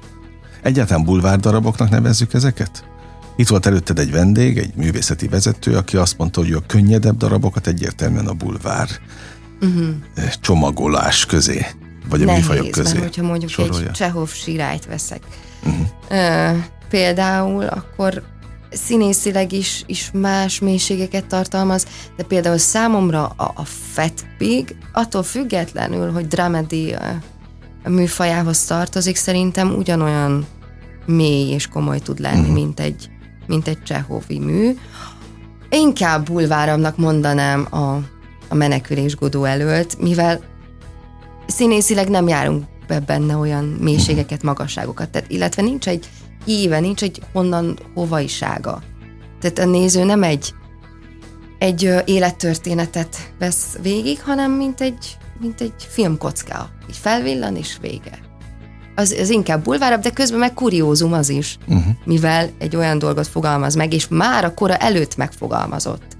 [0.62, 2.84] Egyáltalán bulvárdaraboknak nevezzük ezeket?
[3.36, 7.66] Itt volt előtted egy vendég, egy művészeti vezető, aki azt mondta, hogy a könnyedebb darabokat
[7.66, 8.88] egyértelműen a bulvár
[9.60, 9.88] uh-huh.
[10.40, 11.66] csomagolás közé,
[12.08, 12.92] vagy a Nehéz, műfajok közé.
[12.92, 13.86] Mert hogyha mondjuk sorolja.
[13.86, 15.22] egy Csehov sirályt veszek,
[15.64, 15.86] uh-huh.
[16.10, 16.56] uh,
[16.88, 18.22] például, akkor
[18.72, 26.12] színészileg is, is más mélységeket tartalmaz, de például számomra a, a Fat Pig, attól függetlenül,
[26.12, 26.94] hogy dramedy
[27.88, 30.46] műfajához tartozik, szerintem ugyanolyan
[31.06, 32.54] mély és komoly tud lenni, uh-huh.
[32.54, 33.11] mint egy
[33.46, 34.76] mint egy Csehovi mű.
[35.70, 37.94] Inkább bulváramnak mondanám a,
[38.48, 40.40] a menekülés Godó előtt, mivel
[41.46, 46.08] színészileg nem járunk be benne olyan mélységeket, magasságokat, tehát, illetve nincs egy
[46.44, 48.83] íve, nincs egy honnan hovaisága.
[49.40, 50.55] Tehát a néző nem egy,
[51.59, 56.70] egy élettörténetet vesz végig, hanem mint egy, mint egy filmkocka.
[56.88, 58.31] Így felvillan és vége
[58.94, 61.94] az, az inkább bulvárabb, de közben meg kuriózum az is, uh-huh.
[62.05, 66.16] mivel egy olyan dolgot fogalmaz meg, és már a kora előtt megfogalmazott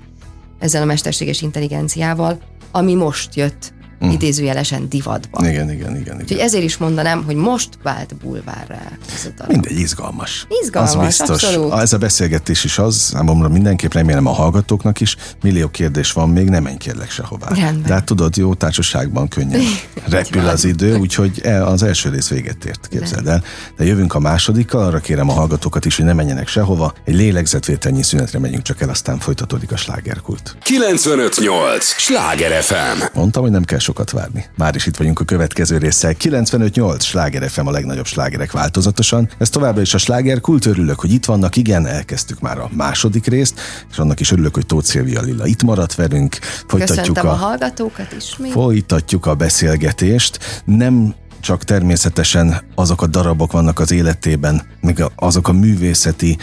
[0.59, 2.39] ezzel a mesterséges intelligenciával,
[2.71, 3.73] ami most jött
[4.07, 4.13] uh.
[4.13, 5.45] idézőjelesen divatban.
[5.45, 6.17] Igen, igen, igen.
[6.21, 8.79] Úgyhogy ezért is mondanám, hogy most vált bulvárra
[9.15, 10.47] ez a Mindegy, izgalmas.
[10.63, 11.43] Izgalmas, az biztos.
[11.43, 11.73] abszolút.
[11.73, 16.49] Ez a beszélgetés is az, számomra mindenképp remélem a hallgatóknak is, millió kérdés van még,
[16.49, 17.49] nem menj kérlek sehová.
[17.49, 17.83] Rendben.
[17.83, 19.61] De hát tudod, jó társaságban könnyen
[20.09, 23.45] repül az idő, úgyhogy e, az első rész véget ért, képzeld el.
[23.77, 26.93] De jövünk a másodikkal, arra kérem a hallgatókat is, hogy ne menjenek sehova.
[27.05, 30.57] Egy lélegzetvételnyi szünetre megyünk csak el, aztán folytatódik a slágerkult.
[30.63, 31.85] 958!
[31.85, 33.03] Sláger FM!
[33.15, 34.45] Mondtam, hogy nem kell sokat várni.
[34.57, 36.15] Már is itt vagyunk a következő résszel.
[36.15, 37.05] 958!
[37.05, 39.29] Sláger FM a legnagyobb slágerek változatosan.
[39.39, 40.67] Ez továbbra is a sláger kult.
[40.67, 41.57] Örülök, hogy itt vannak.
[41.57, 45.63] Igen, elkezdtük már a második részt, és annak is örülök, hogy Tóth Szilvia Lilla itt
[45.63, 46.39] maradt velünk.
[46.67, 48.37] Folytatjuk a, a hallgatókat is.
[48.51, 50.63] Folytatjuk a beszélgetést.
[50.65, 56.39] Nem csak természetesen azok a darabok vannak az életében, meg azok a művészeti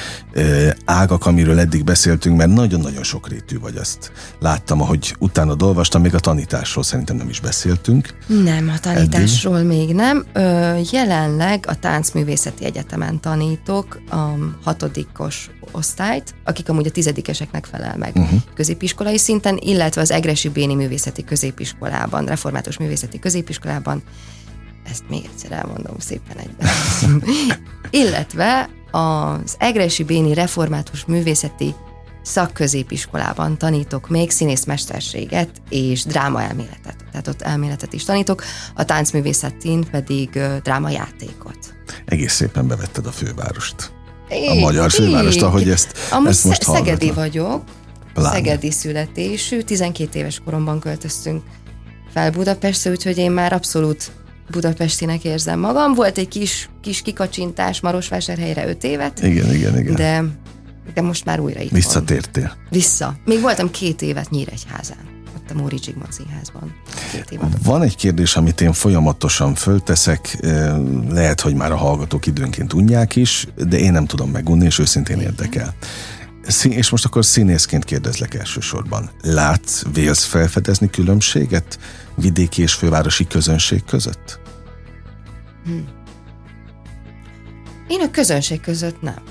[0.85, 6.19] ágak, amiről eddig beszéltünk, mert nagyon-nagyon sokrétű vagy azt láttam, ahogy utána olvastam, még a
[6.19, 8.07] tanításról szerintem nem is beszéltünk.
[8.27, 9.67] Nem, a tanításról eddig.
[9.67, 10.25] még nem.
[10.33, 14.15] Ö, jelenleg a Táncművészeti Egyetemen tanítok a
[14.63, 18.39] hatodikos osztályt, akik amúgy a tizedikeseknek felel meg uh-huh.
[18.55, 24.03] középiskolai szinten, illetve az Egresi Béni Művészeti Középiskolában, Református Művészeti Középiskolában
[24.89, 26.69] ezt még egyszer elmondom szépen egyben.
[28.01, 31.75] Illetve az Egresi Béni Református Művészeti
[32.21, 36.95] szakközépiskolában tanítok még színészmesterséget és drámaelméletet.
[37.11, 38.43] Tehát ott elméletet is tanítok,
[38.75, 40.29] a táncművészetén pedig
[40.63, 41.57] drámajátékot.
[42.05, 43.91] Egész szépen bevetted a fővárost.
[44.49, 47.63] a magyar fővárost, ahogy ezt, Amúgy ezt most Szegedi vagyok,
[48.13, 48.35] Pláne.
[48.35, 51.43] Szegedi születésű, 12 éves koromban költöztünk
[52.13, 54.11] fel Budapestre, úgyhogy én már abszolút
[54.51, 55.93] budapestinek érzem magam.
[55.93, 59.23] Volt egy kis, kis kikacsintás Marosvásárhelyre öt évet.
[59.23, 59.95] Igen, igen, igen.
[59.95, 60.23] De,
[60.93, 62.55] de most már újra itt Visszatértél?
[62.69, 63.15] Vissza.
[63.25, 66.75] Még voltam két évet Nyíregyházán ott a Móri Zsigmond színházban.
[67.63, 70.37] Van egy kérdés, amit én folyamatosan fölteszek,
[71.09, 75.19] lehet, hogy már a hallgatók időnként unják is, de én nem tudom megunni, és őszintén
[75.19, 75.73] érdekel.
[76.63, 79.09] És most akkor színészként kérdezlek elsősorban.
[79.21, 81.79] Látsz, vélsz felfedezni különbséget
[82.15, 84.39] vidéki és fővárosi közönség között?
[85.65, 85.87] Hmm.
[87.87, 89.21] Én a közönség között nem.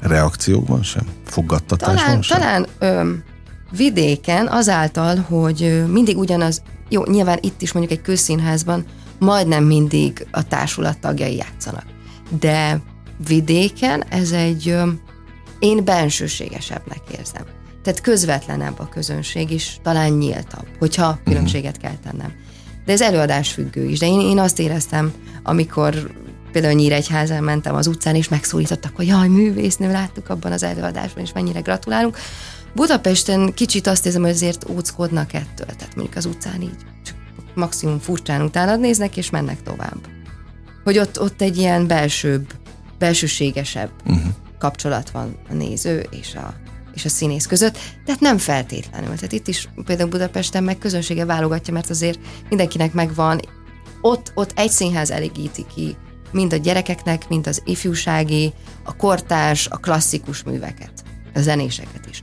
[0.00, 1.06] Reakciókban sem?
[1.24, 2.38] Fogadtatásban talán, sem?
[2.38, 3.22] Talán öm,
[3.70, 8.84] vidéken azáltal, hogy mindig ugyanaz, jó, nyilván itt is mondjuk egy közszínházban
[9.18, 11.84] majdnem mindig a társulat tagjai játszanak.
[12.40, 12.80] De
[13.26, 15.00] vidéken ez egy, öm,
[15.60, 17.44] én bensőségesebbnek érzem.
[17.82, 21.24] Tehát közvetlenebb a közönség is, talán nyíltabb, hogyha mhm.
[21.24, 22.32] különbséget kell tennem.
[22.84, 23.98] De ez előadás függő is.
[23.98, 26.10] De én, én azt éreztem, amikor
[26.52, 31.32] például Nyíregyházán mentem az utcán, és megszólítottak, hogy jaj, művésznő, láttuk abban az előadásban, és
[31.32, 32.16] mennyire gratulálunk.
[32.74, 35.66] Budapesten kicsit azt érzem, hogy azért óckodnak ettől.
[35.66, 37.16] Tehát mondjuk az utcán így csak
[37.54, 39.98] maximum furcsán utána néznek, és mennek tovább.
[40.84, 42.52] Hogy ott, ott egy ilyen belsőbb,
[42.98, 44.29] belsőségesebb uh-huh.
[44.60, 46.54] Kapcsolat van a néző és a,
[46.94, 49.14] és a színész között, tehát nem feltétlenül.
[49.14, 52.18] Tehát itt is például Budapesten meg közönsége válogatja, mert azért
[52.48, 53.40] mindenkinek megvan,
[54.00, 55.96] ott, ott egy színház elégíti ki
[56.32, 58.52] mind a gyerekeknek, mind az ifjúsági,
[58.84, 60.92] a kortárs, a klasszikus műveket,
[61.34, 62.22] a zenéseket is.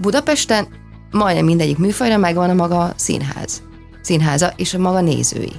[0.00, 0.68] Budapesten
[1.10, 3.62] majdnem mindegyik műfajra megvan a maga színház,
[4.02, 5.52] színháza és a maga nézői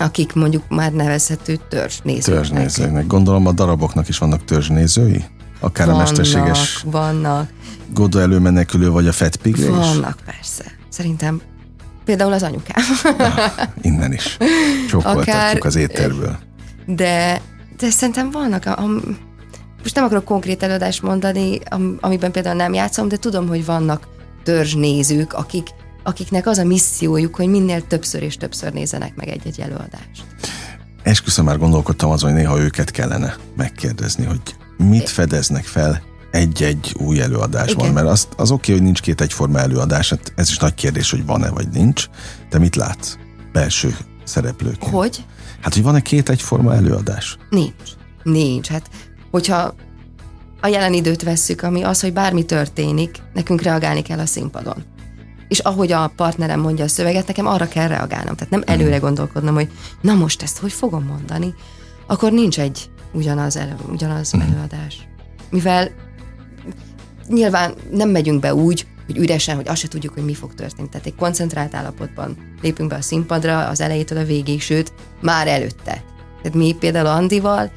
[0.00, 2.46] akik mondjuk már nevezhető törzsnézőknek.
[2.46, 3.06] Törzsnézőknek.
[3.06, 5.24] Gondolom a daraboknak is vannak törzsnézői?
[5.60, 7.48] Akár vannak, a mesterséges vannak.
[7.94, 9.68] Godó előmenekülő vagy a Fetpigre is?
[9.68, 10.64] Vannak, persze.
[10.88, 11.40] Szerintem
[12.04, 12.84] például az anyukám.
[13.18, 13.34] Na,
[13.80, 14.36] innen is.
[14.88, 16.38] Csókoltatjuk az éterből.
[16.86, 17.40] De,
[17.78, 18.86] de szerintem vannak, a, a,
[19.82, 21.58] most nem akarok konkrét előadást mondani,
[22.00, 24.08] amiben például nem játszom, de tudom, hogy vannak
[24.42, 25.68] törzsnézők, akik,
[26.04, 30.24] akiknek az a missziójuk, hogy minél többször és többször nézenek meg egy-egy előadást.
[31.02, 34.40] Esküszöm már gondolkodtam azon, hogy néha őket kellene megkérdezni, hogy
[34.76, 37.92] mit fedeznek fel egy-egy új előadásban, Igen.
[37.94, 41.26] mert az, az oké, hogy nincs két egyforma előadás, hát ez is nagy kérdés, hogy
[41.26, 42.06] van-e vagy nincs,
[42.50, 43.16] de mit látsz
[43.52, 44.82] belső szereplők?
[44.82, 45.24] Hogy?
[45.60, 47.36] Hát, hogy van-e két egyforma előadás?
[47.50, 47.90] Nincs.
[48.22, 48.68] Nincs.
[48.68, 48.90] Hát,
[49.30, 49.74] hogyha
[50.60, 54.84] a jelen időt vesszük, ami az, hogy bármi történik, nekünk reagálni kell a színpadon.
[55.54, 58.34] És ahogy a partnerem mondja a szöveget, nekem arra kell reagálnom.
[58.34, 58.70] Tehát nem mhm.
[58.70, 61.54] előre gondolkodnom, hogy na most ezt hogy fogom mondani,
[62.06, 64.50] akkor nincs egy ugyanaz, elő, ugyanaz uh-huh.
[64.50, 65.08] előadás.
[65.50, 65.90] Mivel
[67.28, 70.88] nyilván nem megyünk be úgy, hogy üresen, hogy azt se tudjuk, hogy mi fog történni.
[70.88, 76.04] Tehát egy koncentrált állapotban lépünk be a színpadra az elejétől a végéig, sőt, már előtte.
[76.42, 77.70] Tehát mi például Andival,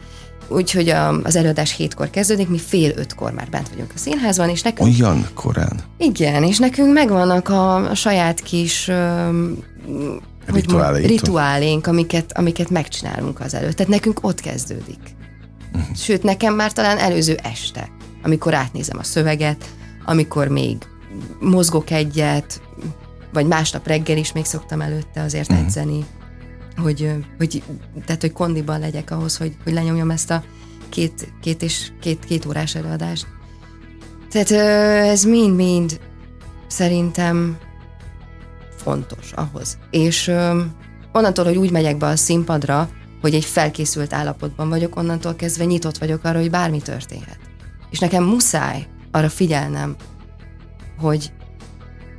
[0.48, 0.90] úgyhogy
[1.24, 5.00] az előadás hétkor kezdődik, mi fél ötkor már bent vagyunk a színházban, és nekünk...
[5.00, 5.80] Olyan korán?
[5.98, 9.30] Igen, és nekünk megvannak a, a saját kis ö,
[10.46, 11.08] Rituáléink.
[11.08, 13.76] rituálénk, amiket, amiket megcsinálunk az előtt.
[13.76, 15.00] Tehát nekünk ott kezdődik.
[15.74, 15.96] Uh-huh.
[15.96, 17.90] Sőt, nekem már talán előző este,
[18.24, 19.66] amikor átnézem a szöveget,
[20.06, 20.78] amikor még
[21.40, 22.62] mozgok egyet,
[23.34, 25.66] vagy másnap reggel is még szoktam előtte azért uh-huh.
[25.66, 26.06] edzeni,
[26.78, 27.64] hogy, hogy,
[28.06, 30.44] tehát, hogy kondiban legyek ahhoz, hogy, hogy lenyomjam ezt a
[30.90, 33.28] két, két és két, két órás előadást.
[34.32, 34.52] Tehát
[35.12, 36.00] ez mind-mind
[36.68, 37.58] szerintem
[38.76, 39.78] fontos ahhoz.
[39.92, 40.28] És
[41.12, 42.90] onnantól, hogy úgy megyek be a színpadra,
[43.22, 47.40] hogy egy felkészült állapotban vagyok, onnantól kezdve nyitott vagyok arra, hogy bármi történhet.
[47.90, 49.96] És nekem muszáj arra figyelnem,
[50.98, 51.32] hogy,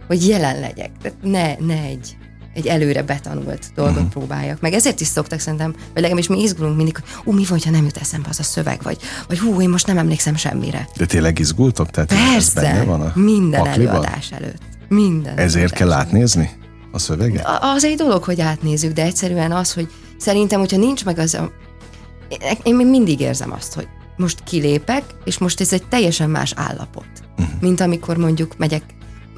[0.06, 0.90] hogy jelen legyek.
[1.02, 2.16] Tehát ne, ne egy,
[2.54, 4.10] egy előre betanult dolgot uh-huh.
[4.10, 4.60] próbáljak.
[4.60, 7.70] Meg ezért is szoktak szerintem, vagy legalábbis mi izgulunk mindig, hogy ú, mi van, ha
[7.70, 10.88] nem jut eszembe az a szöveg, vagy, vagy hú, én most nem emlékszem semmire.
[10.96, 11.90] De tényleg izgultok?
[11.90, 13.94] Tehát Persze, ez van a minden pakliban?
[13.94, 14.62] előadás előtt.
[14.88, 15.38] Minden.
[15.38, 16.50] Ezért kell átnézni
[16.92, 17.46] a szöveget?
[17.60, 21.52] Az egy dolog, hogy átnézzük, de egyszerűen az, hogy szerintem, hogyha nincs meg az a...
[22.62, 27.06] Én még mindig érzem azt, hogy most kilépek, és most ez egy teljesen más állapot,
[27.38, 27.60] uh-huh.
[27.60, 28.82] mint amikor mondjuk megyek.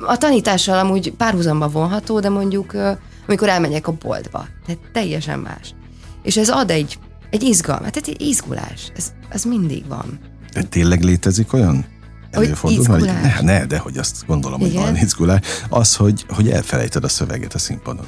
[0.06, 2.76] A tanítással amúgy párhuzamba vonható, de mondjuk
[3.26, 4.46] amikor elmegyek a boltba.
[4.66, 5.74] Tehát teljesen más.
[6.22, 6.98] És ez ad egy,
[7.30, 8.92] egy izgalmat, tehát egy izgulás.
[8.96, 10.18] Ez, ez mindig van.
[10.52, 11.86] De tényleg létezik olyan?
[12.30, 14.72] Előfordul, hogy, hogy ne, ne, de hogy azt gondolom, Igen?
[14.72, 15.40] hogy van izgulás.
[15.68, 18.06] Az, hogy, hogy elfelejted a szöveget a színpadon.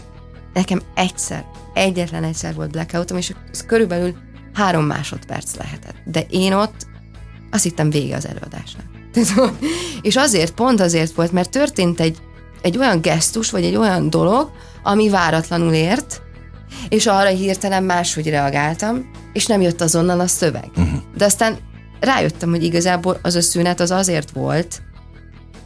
[0.53, 4.15] Nekem egyszer, egyetlen egyszer volt blackoutom, és ez körülbelül
[4.53, 5.97] három másodperc lehetett.
[6.05, 6.87] De én ott
[7.51, 8.85] azt hittem vége az előadásnak.
[10.03, 12.19] És azért, pont azért volt, mert történt egy,
[12.63, 14.51] egy olyan gesztus, vagy egy olyan dolog,
[14.83, 16.23] ami váratlanul ért,
[16.89, 20.71] és arra hirtelen máshogy reagáltam, és nem jött azonnal a szöveg.
[20.77, 21.01] Uh-huh.
[21.17, 21.57] De aztán
[22.01, 24.83] rájöttem, hogy igazából az a szünet az azért volt,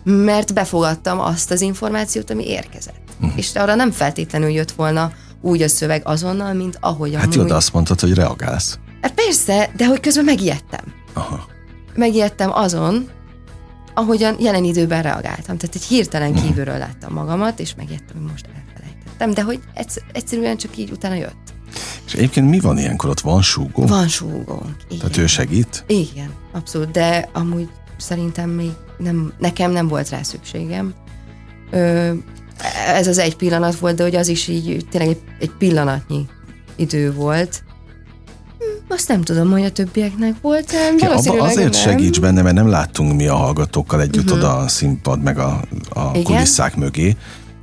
[0.05, 3.01] mert befogadtam azt az információt, ami érkezett.
[3.21, 3.39] Uh-huh.
[3.39, 7.55] És arra nem feltétlenül jött volna úgy a szöveg azonnal, mint ahogy Hát jó, de
[7.55, 8.79] azt mondtad, hogy reagálsz.
[9.01, 10.85] Hát persze, de hogy közben megijedtem.
[11.13, 11.47] Aha.
[11.95, 13.09] Megijedtem azon,
[13.97, 15.57] ahogyan jelen időben reagáltam.
[15.57, 16.47] Tehát egy hirtelen mhm.
[16.47, 19.31] kívülről láttam magamat, és megijedtem, hogy most elfelejtettem.
[19.31, 19.61] De hogy
[20.13, 21.55] egyszerűen csak így utána jött.
[22.07, 23.11] És egyébként mi van ilyenkor?
[23.11, 23.87] Ott van súgó?
[23.87, 24.63] Van súgó.
[24.89, 24.99] Igen.
[24.99, 25.85] Tehát ő segít?
[25.87, 26.91] Igen, abszolút.
[26.91, 30.95] De amúgy szerintem még nem, nekem nem volt rá szükségem.
[31.71, 32.13] Ö,
[32.87, 36.27] ez az egy pillanat volt, de hogy az is így tényleg egy, egy pillanatnyi
[36.77, 37.63] idő volt.
[38.89, 40.73] Azt nem tudom, hogy a többieknek volt.
[40.99, 41.81] Ja, abba azért nem.
[41.81, 44.39] segíts benne, mert nem láttunk mi a hallgatókkal együtt uh-huh.
[44.39, 47.17] oda a színpad, meg a, a kulisszák mögé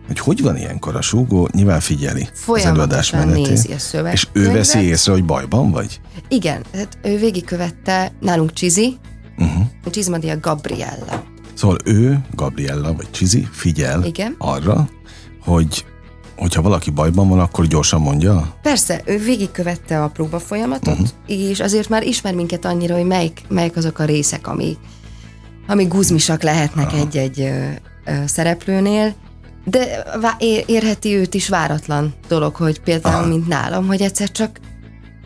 [0.07, 3.79] hogy hogy van ilyenkor a súgó, nyilván figyeli az előadás menetét.
[3.93, 3.97] a.
[4.11, 6.01] És ő veszi észre, hogy bajban vagy?
[6.27, 8.97] Igen, tehát ő végigkövette nálunk Csizi,
[9.37, 9.65] uh-huh.
[9.91, 11.23] Csizmadia Gabriella.
[11.53, 14.35] Szóval ő, Gabriella vagy Csizi figyel Igen.
[14.37, 14.89] arra,
[15.41, 15.85] hogy
[16.35, 18.55] hogyha valaki bajban van, akkor gyorsan mondja?
[18.61, 21.09] Persze, ő végigkövette a próba folyamatot, uh-huh.
[21.25, 24.77] és azért már ismer minket annyira, hogy melyik, melyik azok a részek, ami,
[25.67, 26.97] ami guzmisak lehetnek Aha.
[26.97, 27.67] egy-egy ö,
[28.05, 29.13] ö, szereplőnél,
[29.65, 30.05] de
[30.65, 33.27] érheti őt is váratlan dolog, hogy például, Aha.
[33.27, 34.59] mint nálam, hogy egyszer csak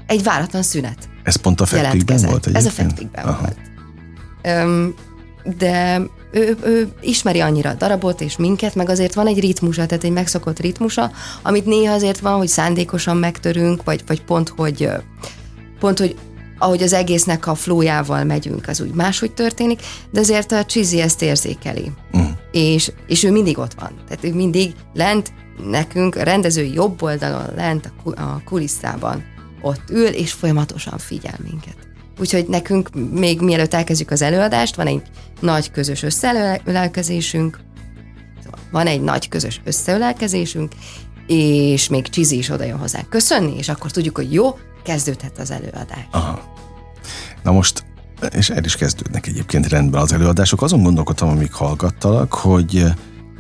[0.08, 1.10] egy váratlan szünet.
[1.24, 2.56] Ez pont a Fetpikben volt egyébként?
[2.56, 3.58] Ez a Fetpikben volt.
[4.42, 4.94] Öm,
[5.58, 6.02] de
[6.38, 10.12] ő, ő ismeri annyira a darabot és minket, meg azért van egy ritmusa, tehát egy
[10.12, 14.90] megszokott ritmusa, amit néha azért van, hogy szándékosan megtörünk, vagy, vagy pont, hogy
[15.80, 16.16] pont, hogy
[16.60, 21.22] ahogy az egésznek a flójával megyünk, az úgy máshogy történik, de azért a Cheesy ezt
[21.22, 21.92] érzékeli.
[22.14, 23.92] Uh és, és ő mindig ott van.
[24.08, 25.34] Tehát ő mindig lent,
[25.70, 29.24] nekünk a rendező jobb oldalon, lent a kulisszában
[29.62, 31.87] ott ül, és folyamatosan figyel minket.
[32.20, 35.02] Úgyhogy nekünk még mielőtt elkezdjük az előadást, van egy
[35.40, 37.60] nagy közös összeölelkezésünk,
[38.72, 40.72] van egy nagy közös összeölelkezésünk,
[41.28, 45.52] és még Csizi is oda jön hozzánk köszönni, és akkor tudjuk, hogy jó, kezdődhet az
[45.52, 46.08] előadás.
[46.12, 46.56] Aha.
[47.44, 47.86] Na most
[48.32, 50.62] és el is kezdődnek egyébként rendben az előadások.
[50.62, 52.84] Azon gondolkodtam, amíg hallgattalak, hogy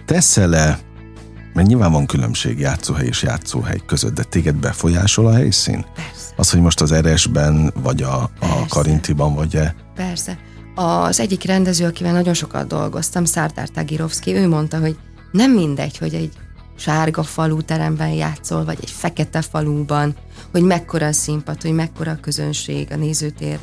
[0.06, 0.80] teszel-e,
[1.58, 5.86] mert nyilván van különbség játszóhely és játszóhely között, de téged befolyásol a helyszín?
[5.96, 6.34] Persze.
[6.36, 9.76] Az, hogy most az Eresben, vagy a, a Karintiban vagy-e?
[9.96, 10.38] Persze.
[10.76, 14.98] Az egyik rendező, akivel nagyon sokat dolgoztam, Szárdár Tagirovszki, ő mondta, hogy
[15.32, 16.34] nem mindegy, hogy egy
[16.76, 20.15] sárga falú teremben játszol, vagy egy fekete faluban,
[20.52, 23.60] hogy mekkora a színpad, hogy mekkora a közönség, a nézőtér,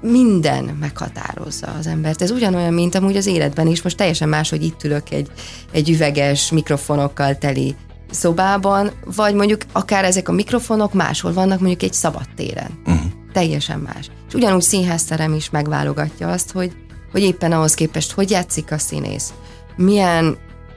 [0.00, 2.22] minden meghatározza az embert.
[2.22, 3.82] Ez ugyanolyan, mint amúgy az életben is.
[3.82, 5.30] Most teljesen más, hogy itt ülök egy,
[5.72, 7.76] egy üveges mikrofonokkal teli
[8.10, 12.80] szobában, vagy mondjuk akár ezek a mikrofonok máshol vannak, mondjuk egy szabad téren.
[12.86, 13.10] Uh-huh.
[13.32, 14.10] Teljesen más.
[14.28, 16.72] És ugyanúgy színházterem is megválogatja azt, hogy,
[17.12, 19.32] hogy éppen ahhoz képest, hogy játszik a színész,
[19.76, 20.36] milyen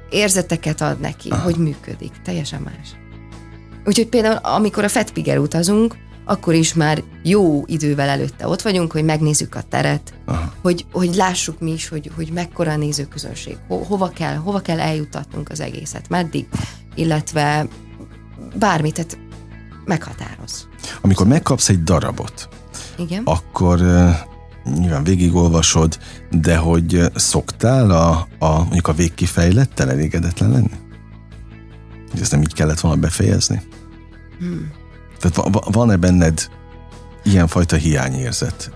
[0.10, 1.42] érzeteket ad neki, Aha.
[1.42, 2.12] hogy működik.
[2.24, 2.96] Teljesen más.
[3.86, 5.96] Úgyhogy például, amikor a Fetpiger utazunk,
[6.26, 10.14] akkor is már jó idővel előtte ott vagyunk, hogy megnézzük a teret,
[10.62, 14.80] hogy, hogy lássuk mi is, hogy, hogy mekkora a nézőközönség, ho, hova kell, hova kell
[14.80, 16.48] eljutatnunk az egészet, meddig,
[16.96, 17.68] illetve
[18.56, 19.18] bármit, tehát
[19.86, 20.68] meghatároz.
[21.02, 22.50] Amikor megkapsz egy darabot,
[22.98, 23.22] Igen?
[23.24, 23.80] akkor
[24.64, 26.00] nyilván végigolvasod,
[26.32, 30.72] de hogy szoktál a, a mondjuk a végkifejlettel elégedetlen lenni?
[32.12, 33.62] Hogy ezt nem így kellett volna befejezni?
[34.40, 34.72] Hmm.
[35.24, 36.50] Tehát van-e benned
[37.24, 38.72] ilyenfajta hiányérzet?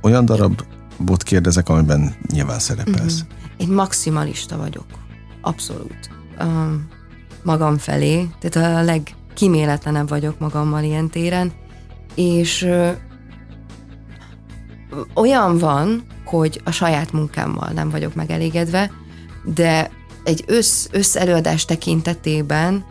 [0.00, 3.22] Olyan darabot kérdezek, amiben nyilván szerepelsz.
[3.22, 3.40] Mm-hmm.
[3.56, 4.86] Én maximalista vagyok.
[5.40, 6.10] Abszolút.
[6.40, 6.88] Um,
[7.42, 8.28] magam felé.
[8.40, 11.52] Tehát a legkiméletlenebb vagyok magammal ilyen téren.
[12.14, 12.90] És ö,
[15.14, 18.90] olyan van, hogy a saját munkámmal nem vagyok megelégedve,
[19.44, 19.90] de
[20.24, 22.84] egy össz, összelőadás tekintetében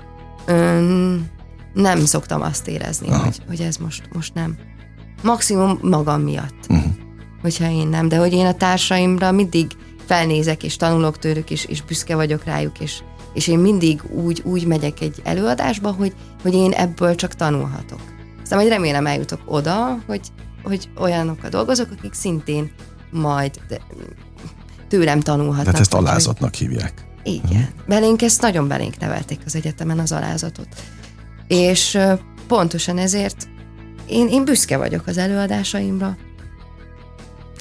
[0.46, 1.30] ön,
[1.74, 4.58] nem szoktam azt érezni, hogy, hogy ez most, most nem.
[5.24, 6.92] Maximum magam miatt, uh-huh.
[7.42, 9.72] hogyha én nem, de hogy én a társaimra mindig
[10.06, 13.02] felnézek, és tanulok tőlük, és, és büszke vagyok rájuk, és,
[13.34, 18.02] és én mindig úgy, úgy megyek egy előadásba, hogy, hogy én ebből csak tanulhatok.
[18.42, 20.22] Aztán majd remélem eljutok oda, hogy,
[20.64, 22.72] hogy olyanokkal dolgozok, akik szintén
[23.12, 23.60] majd
[24.88, 25.66] tőlem tanulhatnak.
[25.66, 26.60] Tehát ezt alázatnak hogy...
[26.60, 27.06] hívják.
[27.24, 27.44] Igen.
[27.44, 27.88] Uh-huh.
[27.88, 30.68] Belénk ezt nagyon belénk nevelték az egyetemen az alázatot.
[31.52, 31.98] És
[32.48, 33.48] pontosan ezért
[34.08, 36.18] én, én büszke vagyok az előadásaimra.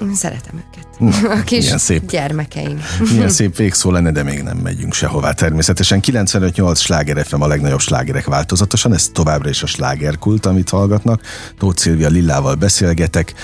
[0.00, 0.88] Én szeretem őket.
[1.40, 2.80] A kis szép, gyermekeim.
[3.12, 5.32] Milyen szép végszó lenne, de még nem megyünk sehová.
[5.32, 11.22] Természetesen 95-8 sláger FM a legnagyobb slágerek változatosan, ez továbbra is a slágerkult, amit hallgatnak.
[11.58, 13.34] Tóth Szilvia Lillával beszélgetek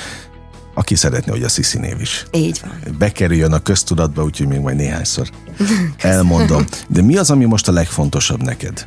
[0.75, 2.27] aki szeretné, hogy a Sisi név is.
[2.33, 2.95] Így van.
[2.99, 5.31] Bekerüljön a köztudatba, úgyhogy még majd néhányszor
[5.99, 6.65] elmondom.
[6.89, 8.85] De mi az, ami most a legfontosabb neked?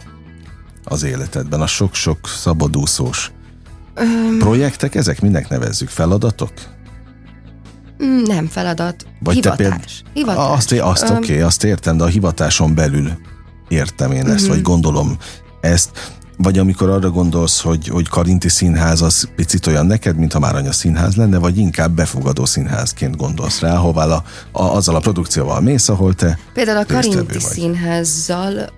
[0.90, 1.62] Az életedben?
[1.62, 3.32] A sok-sok szabadúszós
[3.94, 4.38] Öm...
[4.40, 5.90] projektek, ezek minek nevezzük?
[5.90, 6.52] Feladatok?
[8.04, 9.58] Mm, nem feladat, Vagy hivatás.
[9.58, 9.84] Te például,
[10.14, 10.58] hivatás.
[10.58, 11.18] Azt, azt Öm...
[11.18, 13.12] oké, okay, azt értem, de a hivatáson belül
[13.68, 14.48] értem én ezt, uh-huh.
[14.48, 15.18] vagy gondolom
[15.62, 16.18] ezt.
[16.42, 20.72] Vagy amikor arra gondolsz, hogy, hogy Karinti Színház az picit olyan neked, mint a Máranya
[20.72, 25.90] Színház lenne, vagy inkább befogadó színházként gondolsz rá, hová a, a, azzal a produkcióval mész,
[25.90, 27.40] ahol te Például a Karinti vagy.
[27.40, 28.70] Színházzal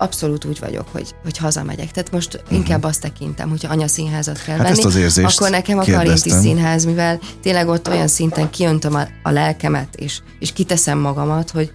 [0.00, 1.90] abszolút úgy vagyok, hogy, hogy hazamegyek.
[1.90, 2.58] Tehát most uh-huh.
[2.58, 6.30] inkább azt tekintem, hogyha anyaszínházat kell hát venni, ezt az érzést akkor nekem a Karinti
[6.30, 11.72] Színház, mivel tényleg ott olyan szinten kiöntöm a, a lelkemet, és, és kiteszem magamat, hogy,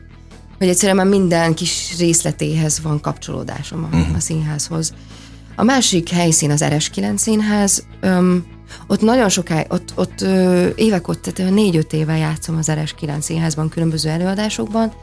[0.57, 4.15] hogy egyszerűen már minden kis részletéhez van kapcsolódásom a, uh-huh.
[4.15, 4.93] a színházhoz.
[5.55, 8.45] A másik helyszín az RS9 színház, öm,
[8.87, 13.69] ott nagyon sokáig, ott, ott ö, évek ott, tehát négy-öt éve játszom az RS9 színházban
[13.69, 14.93] különböző előadásokban,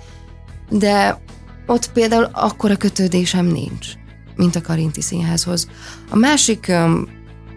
[0.70, 1.20] de
[1.66, 3.86] ott például akkora kötődésem nincs,
[4.36, 5.68] mint a Karinti Színházhoz.
[6.10, 6.72] A másik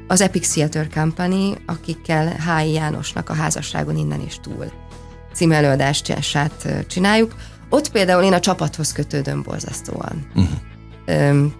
[0.07, 4.71] az Epic Theater Company, akikkel Hályi Jánosnak a házasságon innen és túl
[5.33, 7.35] című előadását csináljuk.
[7.69, 10.27] Ott például én a csapathoz kötődöm borzasztóan.
[10.35, 11.51] Uh-huh.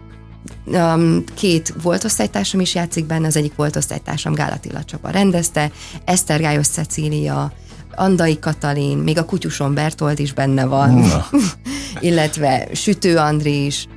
[1.34, 5.72] Két volt osztálytársam is játszik benne, az egyik volt osztálytársam Gálatilla Csaba rendezte,
[6.06, 7.54] Eszter Gályos Cecília,
[7.96, 11.04] Andai Katalin, még a kutyuson Bertold is benne van,
[12.00, 13.88] illetve Sütő Andrés,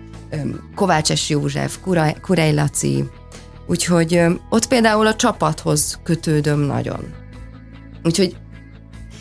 [0.74, 1.78] Kovács József,
[2.22, 3.04] Kurej Laci,
[3.66, 7.00] úgyhogy ott például a csapathoz kötődöm nagyon.
[8.04, 8.36] Úgyhogy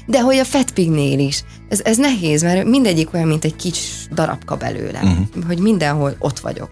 [0.05, 4.55] de hogy a Fetpignél is, ez, ez nehéz, mert mindegyik olyan, mint egy kis darabka
[4.55, 5.45] belőlem, uh-huh.
[5.47, 6.69] hogy mindenhol ott vagyok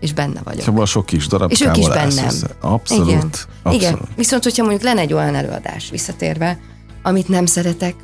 [0.00, 0.62] és benne vagyok.
[0.62, 1.50] Szóval a sok kis darab.
[1.50, 2.34] És ők is bennem.
[2.60, 3.30] Abszolút, Igen.
[3.62, 3.82] abszolút.
[3.82, 3.98] Igen.
[4.16, 6.58] Viszont, hogyha mondjuk lenne egy olyan előadás visszatérve,
[7.04, 7.94] amit nem szeretek,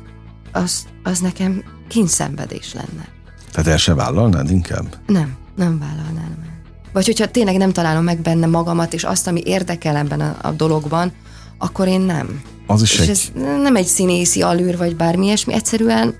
[0.51, 3.07] az, az nekem kínszenvedés lenne.
[3.51, 4.95] Tehát el se vállalnád inkább?
[5.07, 6.59] Nem, nem vállalnám el.
[6.93, 10.51] Vagy hogyha tényleg nem találom meg benne magamat, és azt, ami érdekel ebben a, a
[10.51, 11.11] dologban,
[11.57, 12.41] akkor én nem.
[12.67, 13.09] Az is és egy...
[13.09, 13.31] ez
[13.61, 16.15] nem egy színészi alűr, vagy bármi ilyesmi, egyszerűen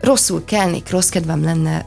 [0.00, 1.86] rosszul kelnék, rossz kedvem lenne,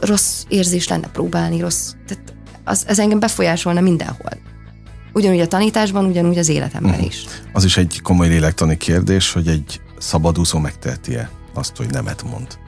[0.00, 2.34] rossz érzés lenne próbálni, rossz, tehát
[2.64, 4.32] az, ez engem befolyásolna mindenhol.
[5.12, 7.06] Ugyanúgy a tanításban, ugyanúgy az életemben uh-huh.
[7.06, 7.24] is.
[7.52, 12.58] Az is egy komoly lélektani kérdés, hogy egy szabadúszó megteheti-e azt, hogy nemet mond.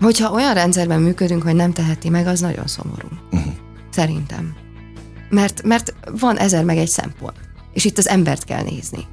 [0.00, 3.08] Hogyha olyan rendszerben működünk, hogy nem teheti meg, az nagyon szomorú.
[3.30, 3.52] Uh-huh.
[3.90, 4.54] Szerintem.
[5.30, 7.36] Mert, mert van ezer meg egy szempont.
[7.72, 9.06] És itt az embert kell nézni.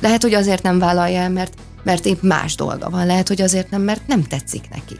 [0.00, 3.06] Lehet, hogy azért nem vállalja el, mert, mert épp más dolga van.
[3.06, 4.96] Lehet, hogy azért nem, mert nem tetszik neki.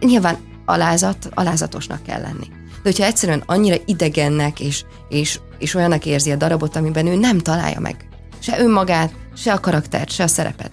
[0.00, 2.46] Nyilván alázat, alázatosnak kell lenni.
[2.82, 7.38] De hogyha egyszerűen annyira idegennek és, és, és olyanak érzi a darabot, amiben ő nem
[7.38, 8.08] találja meg
[8.38, 10.70] se önmagát, se a karaktert, se a szerepet.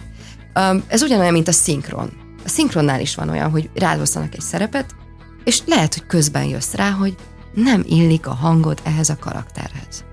[0.60, 2.12] Um, ez ugyanolyan, mint a szinkron.
[2.46, 4.96] A szinkronnál is van olyan, hogy rád egy szerepet,
[5.44, 7.16] és lehet, hogy közben jössz rá, hogy
[7.54, 10.04] nem illik a hangod ehhez a karakterhez.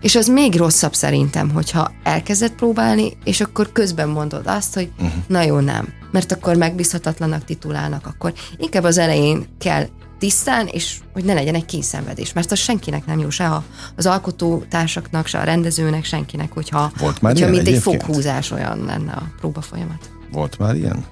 [0.00, 5.22] És az még rosszabb szerintem, hogyha elkezded próbálni, és akkor közben mondod azt, hogy uh-huh.
[5.26, 5.88] na jó, nem.
[6.10, 9.86] Mert akkor megbízhatatlanak titulálnak, akkor inkább az elején kell
[10.18, 13.62] tisztán, és hogy ne legyen egy kényszenvedés, mert az senkinek nem jó, se
[13.96, 19.12] az alkotótársaknak, se a rendezőnek, senkinek, hogyha, Volt már hogyha mint egy foghúzás olyan lenne
[19.12, 20.10] a próba folyamat.
[20.32, 21.04] Volt már ilyen?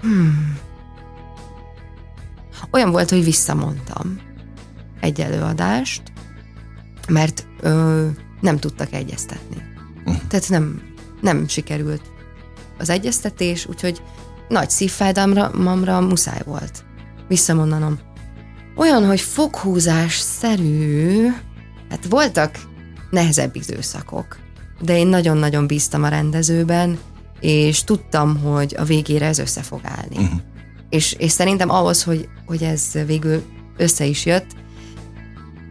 [0.00, 0.58] Hmm.
[2.70, 4.20] Olyan volt, hogy visszamondtam
[5.00, 6.02] egy előadást,
[7.08, 8.06] mert ö,
[8.40, 9.56] nem tudtak egyeztetni.
[10.04, 10.14] Uh.
[10.28, 10.82] Tehát nem,
[11.20, 12.02] nem sikerült
[12.78, 14.02] az egyeztetés, úgyhogy
[14.48, 16.84] nagy szívfájdalmamra muszáj volt
[17.28, 17.98] visszamondanom.
[18.76, 21.26] Olyan, hogy foghúzás-szerű,
[21.90, 22.58] hát voltak
[23.10, 24.38] nehezebb időszakok,
[24.80, 26.98] de én nagyon-nagyon bíztam a rendezőben,
[27.40, 30.16] és tudtam, hogy a végére ez össze fog állni.
[30.16, 30.40] Uh-huh.
[30.88, 33.42] És, és szerintem ahhoz, hogy, hogy ez végül
[33.76, 34.46] össze is jött,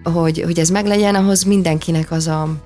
[0.03, 2.61] hogy, hogy ez meglegyen, ahhoz mindenkinek az a,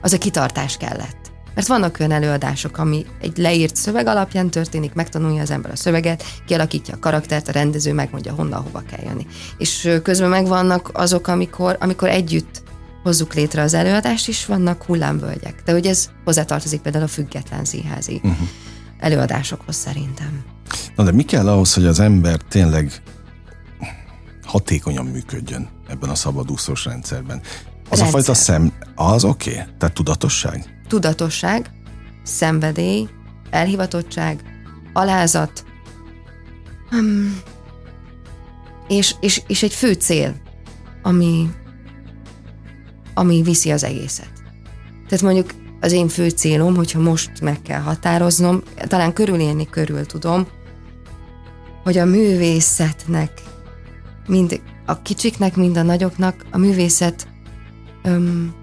[0.00, 1.23] az a kitartás kellett.
[1.54, 6.24] Mert vannak olyan előadások, ami egy leírt szöveg alapján történik, megtanulja az ember a szöveget,
[6.46, 9.26] kialakítja a karaktert, a rendező megmondja, honnan, hova kell jönni.
[9.58, 12.62] És közben megvannak azok, amikor, amikor együtt
[13.02, 15.62] hozzuk létre az előadást, és vannak hullámvölgyek.
[15.64, 18.48] De hogy ez hozzátartozik például a független színházi uh-huh.
[18.98, 20.44] előadásokhoz szerintem.
[20.96, 23.02] Na de mi kell ahhoz, hogy az ember tényleg
[24.42, 27.40] hatékonyan működjön ebben a szabadúszós rendszerben?
[27.88, 28.06] Az Rendszer.
[28.08, 29.50] a fajta szem, az oké?
[29.50, 29.64] Okay?
[29.78, 30.73] Tehát tudatosság?
[30.88, 31.70] Tudatosság,
[32.22, 33.08] szenvedély,
[33.50, 34.42] elhivatottság,
[34.92, 35.64] alázat,
[36.92, 37.40] um,
[38.88, 40.34] és, és, és egy fő cél,
[41.02, 41.50] ami,
[43.14, 44.32] ami viszi az egészet.
[45.08, 50.46] Tehát mondjuk az én fő célom, hogyha most meg kell határoznom, talán körülélni körül tudom,
[51.82, 53.42] hogy a művészetnek,
[54.26, 57.28] mind a kicsiknek, mind a nagyoknak, a művészet
[58.02, 58.54] öm,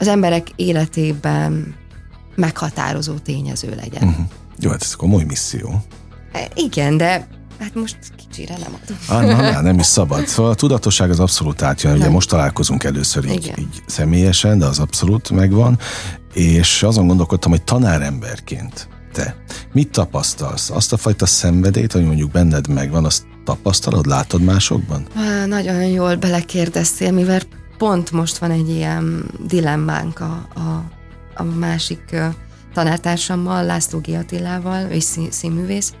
[0.00, 1.74] az emberek életében
[2.34, 4.08] meghatározó tényező legyen.
[4.08, 4.26] Uh-huh.
[4.58, 5.82] Jó, hát ez komoly misszió.
[6.32, 7.26] E, igen, de
[7.58, 8.96] hát most kicsire nem adom.
[9.08, 10.26] Ah, na, na, nem is szabad.
[10.26, 11.96] Szóval a tudatosság az abszolút átjön.
[11.96, 15.78] Ugye most találkozunk először így, így személyesen, de az abszolút megvan.
[16.34, 19.36] És azon gondolkodtam, hogy tanáremberként te
[19.72, 20.70] mit tapasztalsz?
[20.70, 25.06] Azt a fajta szenvedélyt, ami mondjuk benned megvan, azt tapasztalod, látod másokban?
[25.14, 27.40] Há, nagyon jól belekérdeztél, mivel
[27.80, 30.84] pont most van egy ilyen dilemmánk a, a,
[31.34, 32.16] a másik
[32.74, 34.08] tanártársammal, László G.
[34.08, 34.98] Attilával, ő
[35.30, 35.94] színművész,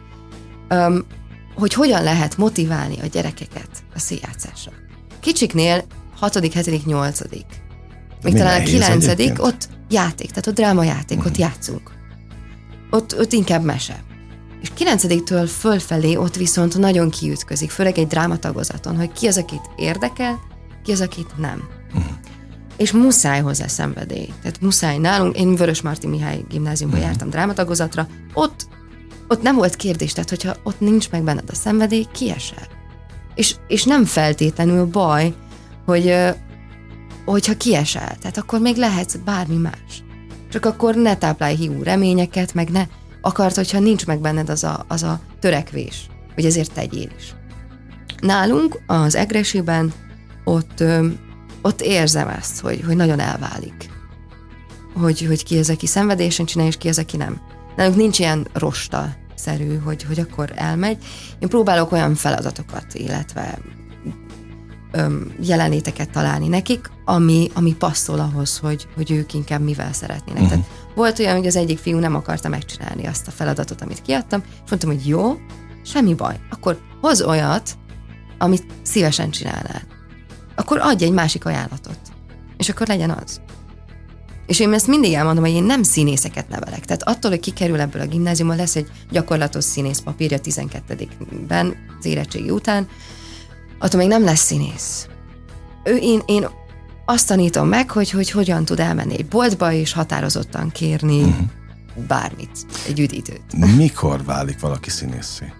[1.54, 4.72] hogy hogyan lehet motiválni a gyerekeket a színjátszásra.
[5.20, 5.84] Kicsiknél
[6.18, 7.20] 6., 7., 8.
[8.22, 9.38] Még talán a 9.
[9.38, 11.32] ott játék, tehát ott drámajáték, uh-huh.
[11.32, 11.48] ott mhm.
[11.48, 11.90] játszunk.
[12.90, 14.04] Ott, ott inkább mese.
[14.60, 20.49] És 9-től fölfelé ott viszont nagyon kiütközik, főleg egy drámatagozaton, hogy ki az, akit érdekel,
[20.82, 21.68] ki az, akit nem.
[21.94, 22.12] Uh-huh.
[22.76, 24.28] És muszáj hozzá szenvedély.
[24.42, 27.10] Tehát muszáj nálunk, én Vörös Marti Mihály gimnáziumba uh-huh.
[27.10, 28.66] jártam drámatagozatra, ott,
[29.28, 32.66] ott nem volt kérdés, tehát hogyha ott nincs meg benned a szenvedély, kiesel.
[33.34, 35.34] És, és nem feltétlenül baj,
[35.84, 36.14] hogy
[37.24, 40.04] hogyha kiesel, tehát akkor még lehetsz bármi más.
[40.50, 42.86] Csak akkor ne táplálj hiú reményeket, meg ne
[43.20, 47.34] akart, hogyha nincs meg benned az a, az a törekvés, hogy ezért tegyél is.
[48.20, 49.92] Nálunk az egresében
[50.50, 50.84] ott,
[51.62, 53.90] ott érzem ezt, hogy, hogy nagyon elválik.
[54.94, 57.40] Hogy, hogy ki az, aki szenvedésen csinálja, és ki az, aki nem.
[57.76, 61.04] Nálunk nincs ilyen rosta szerű, hogy, hogy akkor elmegy.
[61.38, 63.58] Én próbálok olyan feladatokat, illetve
[64.92, 70.42] öm, jelenéteket találni nekik, ami, ami passzol ahhoz, hogy, hogy ők inkább mivel szeretnének.
[70.42, 70.48] Uh-huh.
[70.48, 74.42] Tehát volt olyan, hogy az egyik fiú nem akarta megcsinálni azt a feladatot, amit kiadtam,
[74.64, 75.38] és mondtam, hogy jó,
[75.84, 77.70] semmi baj, akkor hoz olyat,
[78.38, 79.98] amit szívesen csinálnál
[80.60, 81.98] akkor adj egy másik ajánlatot.
[82.56, 83.40] És akkor legyen az.
[84.46, 86.84] És én ezt mindig elmondom, hogy én nem színészeket nevelek.
[86.84, 92.50] Tehát attól, hogy kikerül ebből a gimnáziumból, lesz egy gyakorlatos színész papírja 12-ben, az érettségi
[92.50, 92.88] után,
[93.78, 95.06] attól még nem lesz színész.
[95.84, 96.48] Ő, én, én
[97.04, 101.46] azt tanítom meg, hogy, hogy hogyan tud elmenni egy boltba, és határozottan kérni uh-huh.
[102.06, 103.76] bármit, egy üdítőt.
[103.76, 105.52] Mikor válik valaki színészé?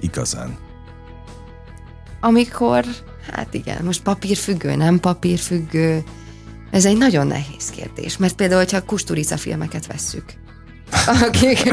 [0.00, 0.67] Igazán
[2.20, 2.84] amikor,
[3.32, 6.02] hát igen, most papírfüggő, nem papírfüggő,
[6.70, 10.24] ez egy nagyon nehéz kérdés, mert például, hogyha Kusturica filmeket vesszük,
[11.26, 11.72] akik...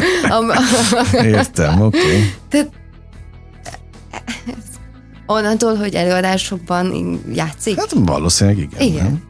[1.14, 1.98] Értem, oké.
[1.98, 2.34] Okay.
[2.50, 2.72] Tehát
[5.26, 7.80] onnantól, hogy előadásokban játszik?
[7.80, 8.82] Hát valószínűleg igen.
[8.82, 9.04] Igen.
[9.04, 9.24] Nem?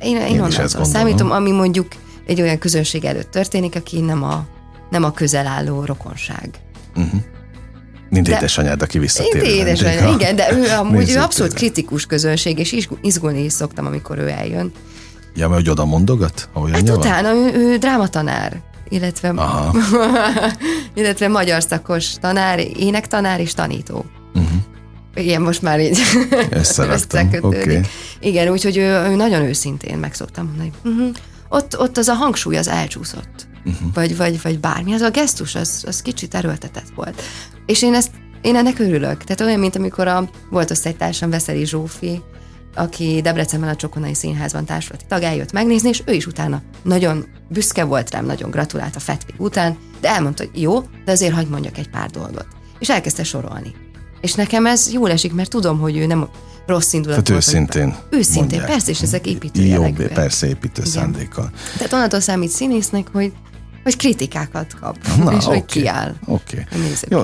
[0.00, 1.86] Én, én, én onnantól számítom, ami mondjuk
[2.26, 4.46] egy olyan közönség előtt történik, aki nem a,
[4.90, 6.50] nem a közel álló rokonság.
[6.96, 7.20] Uh-huh.
[8.08, 9.42] Mint édesanyád, aki visszatér.
[9.42, 14.18] Mint édesanyád, igen, de ő amúgy ő abszolút kritikus közönség, és izgulni is szoktam, amikor
[14.18, 14.72] ő eljön.
[15.34, 16.48] Ja, mert hogy oda mondogat?
[16.72, 19.34] Hát utána ő, ő drámatanár illetve,
[20.94, 24.04] illetve magyar szakos tanár, énektanár és tanító.
[24.34, 24.50] Uh-huh.
[25.14, 25.98] Igen, most már így
[26.50, 26.78] Ezt
[27.40, 27.80] Okay.
[28.20, 30.72] Igen, úgyhogy ő, ő nagyon őszintén meg szoktam mondani.
[30.84, 31.16] Uh-huh.
[31.48, 33.45] Ott, ott az a hangsúly az elcsúszott.
[33.66, 33.92] Uh-huh.
[33.94, 34.92] Vagy, vagy, vagy bármi.
[34.92, 37.22] Az a gesztus, az, az kicsit erőltetett volt.
[37.66, 38.10] És én ezt
[38.42, 39.24] én ennek örülök.
[39.24, 42.22] Tehát olyan, mint amikor a, volt osztálytársam Veszeli Zsófi,
[42.74, 47.84] aki Debrecenben a Csokonai Színházban társulati tag eljött megnézni, és ő is utána nagyon büszke
[47.84, 51.78] volt rám, nagyon gratulált a Fetpig után, de elmondta, hogy jó, de azért hagyd mondjak
[51.78, 52.46] egy pár dolgot.
[52.78, 53.74] És elkezdte sorolni.
[54.20, 56.28] És nekem ez jól esik, mert tudom, hogy ő nem
[56.66, 57.24] rossz indulat.
[57.24, 57.96] Tehát őszintén.
[58.10, 58.66] Őszintén, mondják.
[58.66, 60.92] persze, és ezek építő Jobb, persze építő Igen.
[60.92, 61.50] szándékkal.
[61.76, 63.32] Tehát onnantól számít színésznek, hogy
[63.86, 65.58] hogy kritikákat kap, Na, és okay.
[65.58, 66.14] hogy kiáll.
[66.24, 66.66] Oké.
[66.72, 66.90] Okay.
[67.08, 67.22] Jó,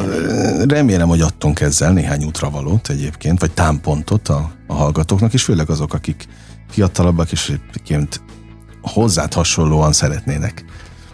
[0.67, 5.95] remélem, hogy adtunk ezzel néhány útravalót egyébként, vagy támpontot a, a hallgatóknak, és főleg azok,
[5.95, 6.27] akik
[6.71, 8.21] fiatalabbak, és egyébként
[8.83, 10.65] hozzád hasonlóan szeretnének.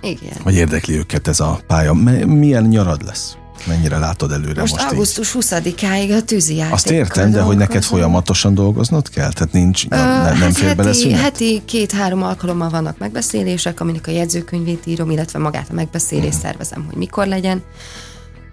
[0.01, 0.37] Igen.
[0.43, 1.93] Vagy érdekli őket ez a pálya.
[2.27, 3.37] Milyen nyarad lesz?
[3.67, 6.61] Mennyire látod előre most, most augusztus 20-áig a tűzi.
[6.71, 9.33] Azt értem, de hogy neked folyamatosan dolgoznod kell?
[9.33, 14.11] Tehát nincs, uh, nem, nem fér bele heti, heti két-három alkalommal vannak megbeszélések, aminek a
[14.11, 16.43] jegyzőkönyvét írom, illetve magát a megbeszélést uh-huh.
[16.43, 17.63] szervezem, hogy mikor legyen.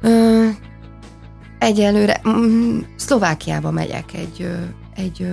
[0.04, 0.50] Uh,
[1.60, 2.22] egyelőre
[2.96, 4.50] Szlovákiába megyek egy,
[4.96, 5.28] egy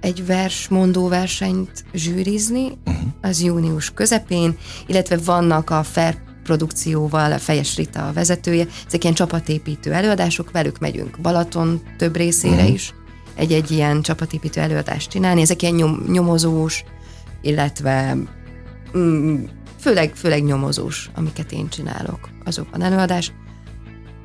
[0.00, 3.02] egy versmondó versenyt zsűrizni, uh-huh.
[3.20, 4.56] az június közepén,
[4.86, 6.16] illetve vannak a Fair
[6.50, 12.72] produkcióval, Fejes Rita a vezetője, ezek ilyen csapatépítő előadások, velük megyünk Balaton több részére uh-huh.
[12.72, 12.94] is,
[13.34, 16.84] egy-egy ilyen csapatépítő előadást csinálni, ezek ilyen nyom, nyomozós,
[17.42, 18.16] illetve
[18.96, 19.44] mm,
[19.80, 23.32] főleg, főleg nyomozós, amiket én csinálok, azokban előadás.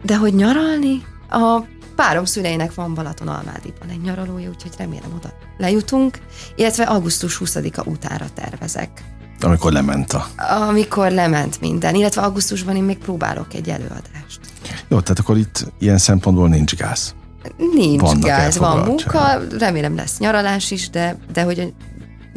[0.04, 1.62] De hogy nyaralni, a
[1.96, 6.20] párom szüleinek van Balaton Almádiban egy nyaralója, úgyhogy remélem oda lejutunk,
[6.56, 9.04] illetve augusztus 20-a utára tervezek.
[9.42, 10.28] Amikor lement a...
[10.68, 14.40] Amikor lement minden, illetve augusztusban én még próbálok egy előadást.
[14.88, 17.16] Jó, tehát akkor itt ilyen szempontból nincs gáz.
[17.74, 21.66] Nincs Vannak gáz, van munka, remélem lesz nyaralás is, de, de hogy a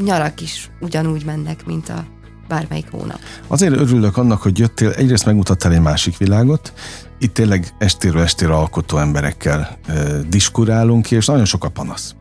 [0.03, 2.05] nyarak is ugyanúgy mennek, mint a
[2.49, 3.19] bármelyik hónap.
[3.47, 6.73] Azért örülök annak, hogy jöttél, egyrészt megmutattál egy másik világot,
[7.19, 12.15] itt tényleg estéről estére alkotó emberekkel uh, diskurálunk, és nagyon sok a panasz.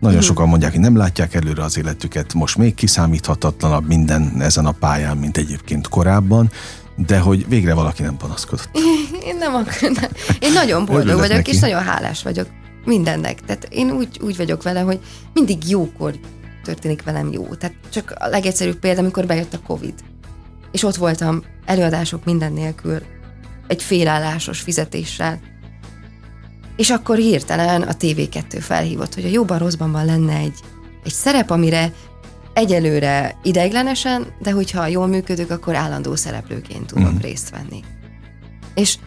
[0.00, 0.34] Nagyon uh-huh.
[0.34, 5.16] sokan mondják, hogy nem látják előre az életüket, most még kiszámíthatatlanabb minden ezen a pályán,
[5.16, 6.50] mint egyébként korábban,
[6.96, 8.70] de hogy végre valaki nem panaszkodott.
[9.28, 10.10] Én nem akarnám.
[10.38, 11.50] Én nagyon boldog vagyok, neki.
[11.50, 12.46] és nagyon hálás vagyok
[12.84, 13.40] mindennek.
[13.40, 15.00] Tehát én úgy, úgy vagyok vele, hogy
[15.32, 16.14] mindig jókor
[16.64, 17.44] történik velem jó.
[17.54, 19.94] Tehát csak a legegyszerűbb példa, amikor bejött a Covid.
[20.72, 23.02] És ott voltam előadások minden nélkül,
[23.66, 25.40] egy félállásos fizetéssel,
[26.78, 30.58] és akkor hirtelen a TV2 felhívott, hogy a jóban rosszban van lenne egy,
[31.04, 31.92] egy szerep, amire
[32.52, 37.18] egyelőre ideiglenesen, de hogyha jól működök, akkor állandó szereplőként tudok mm.
[37.20, 37.82] részt venni.
[38.74, 38.98] És,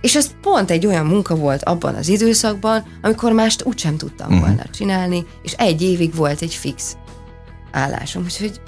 [0.00, 4.38] és ez pont egy olyan munka volt abban az időszakban, amikor mást úgysem tudtam mm.
[4.38, 6.96] volna csinálni, és egy évig volt egy fix
[7.70, 8.60] állásom, úgyhogy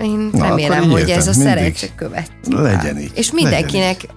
[0.00, 2.30] én Na, remélem, hogy ez a szerencse követ.
[2.50, 3.12] Legyen így.
[3.14, 4.16] És mindenkinek legyen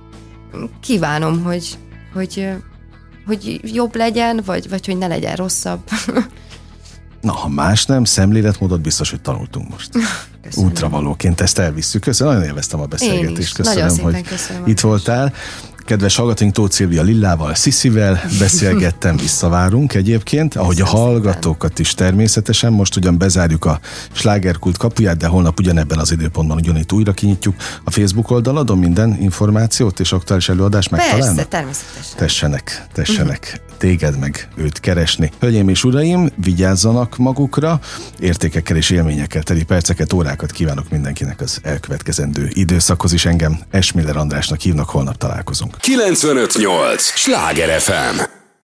[0.63, 0.69] így.
[0.81, 1.77] kívánom, hogy,
[2.13, 2.49] hogy
[3.27, 5.79] hogy jobb legyen, vagy, vagy hogy ne legyen rosszabb.
[7.21, 9.89] Na, ha más nem, szemléletmódot biztos, hogy tanultunk most.
[10.41, 10.69] Köszönöm.
[10.69, 12.01] Útravalóként ezt elvisszük.
[12.01, 13.55] Köszönöm, nagyon élveztem a beszélgetést.
[13.55, 15.33] Köszönöm, hogy köszönöm itt voltál.
[15.87, 22.73] Kedves hallgatóink, Tóth Szilvia Lillával, Sziszivel beszélgettem, visszavárunk egyébként, ahogy a hallgatókat is természetesen.
[22.73, 23.79] Most ugyan bezárjuk a
[24.11, 29.99] slágerkult kapuját, de holnap ugyanebben az időpontban ugyanitt újra kinyitjuk a Facebook oldaladon minden információt
[29.99, 31.35] és aktuális előadást megtalálnak?
[31.35, 32.17] Persze, természetesen.
[32.17, 33.66] Tessenek, tessenek uh-huh.
[33.77, 35.31] Téged meg őt keresni.
[35.39, 37.79] Hölgyeim és uraim, vigyázzanak magukra,
[38.19, 44.59] értékekkel és élményekkel teli perceket, órákat kívánok mindenkinek az elkövetkezendő időszakhoz is engem Esmiller Andrásnak
[44.59, 45.77] hívnak, holnap találkozunk.
[45.79, 47.03] 958!
[47.03, 48.36] Sláger FM!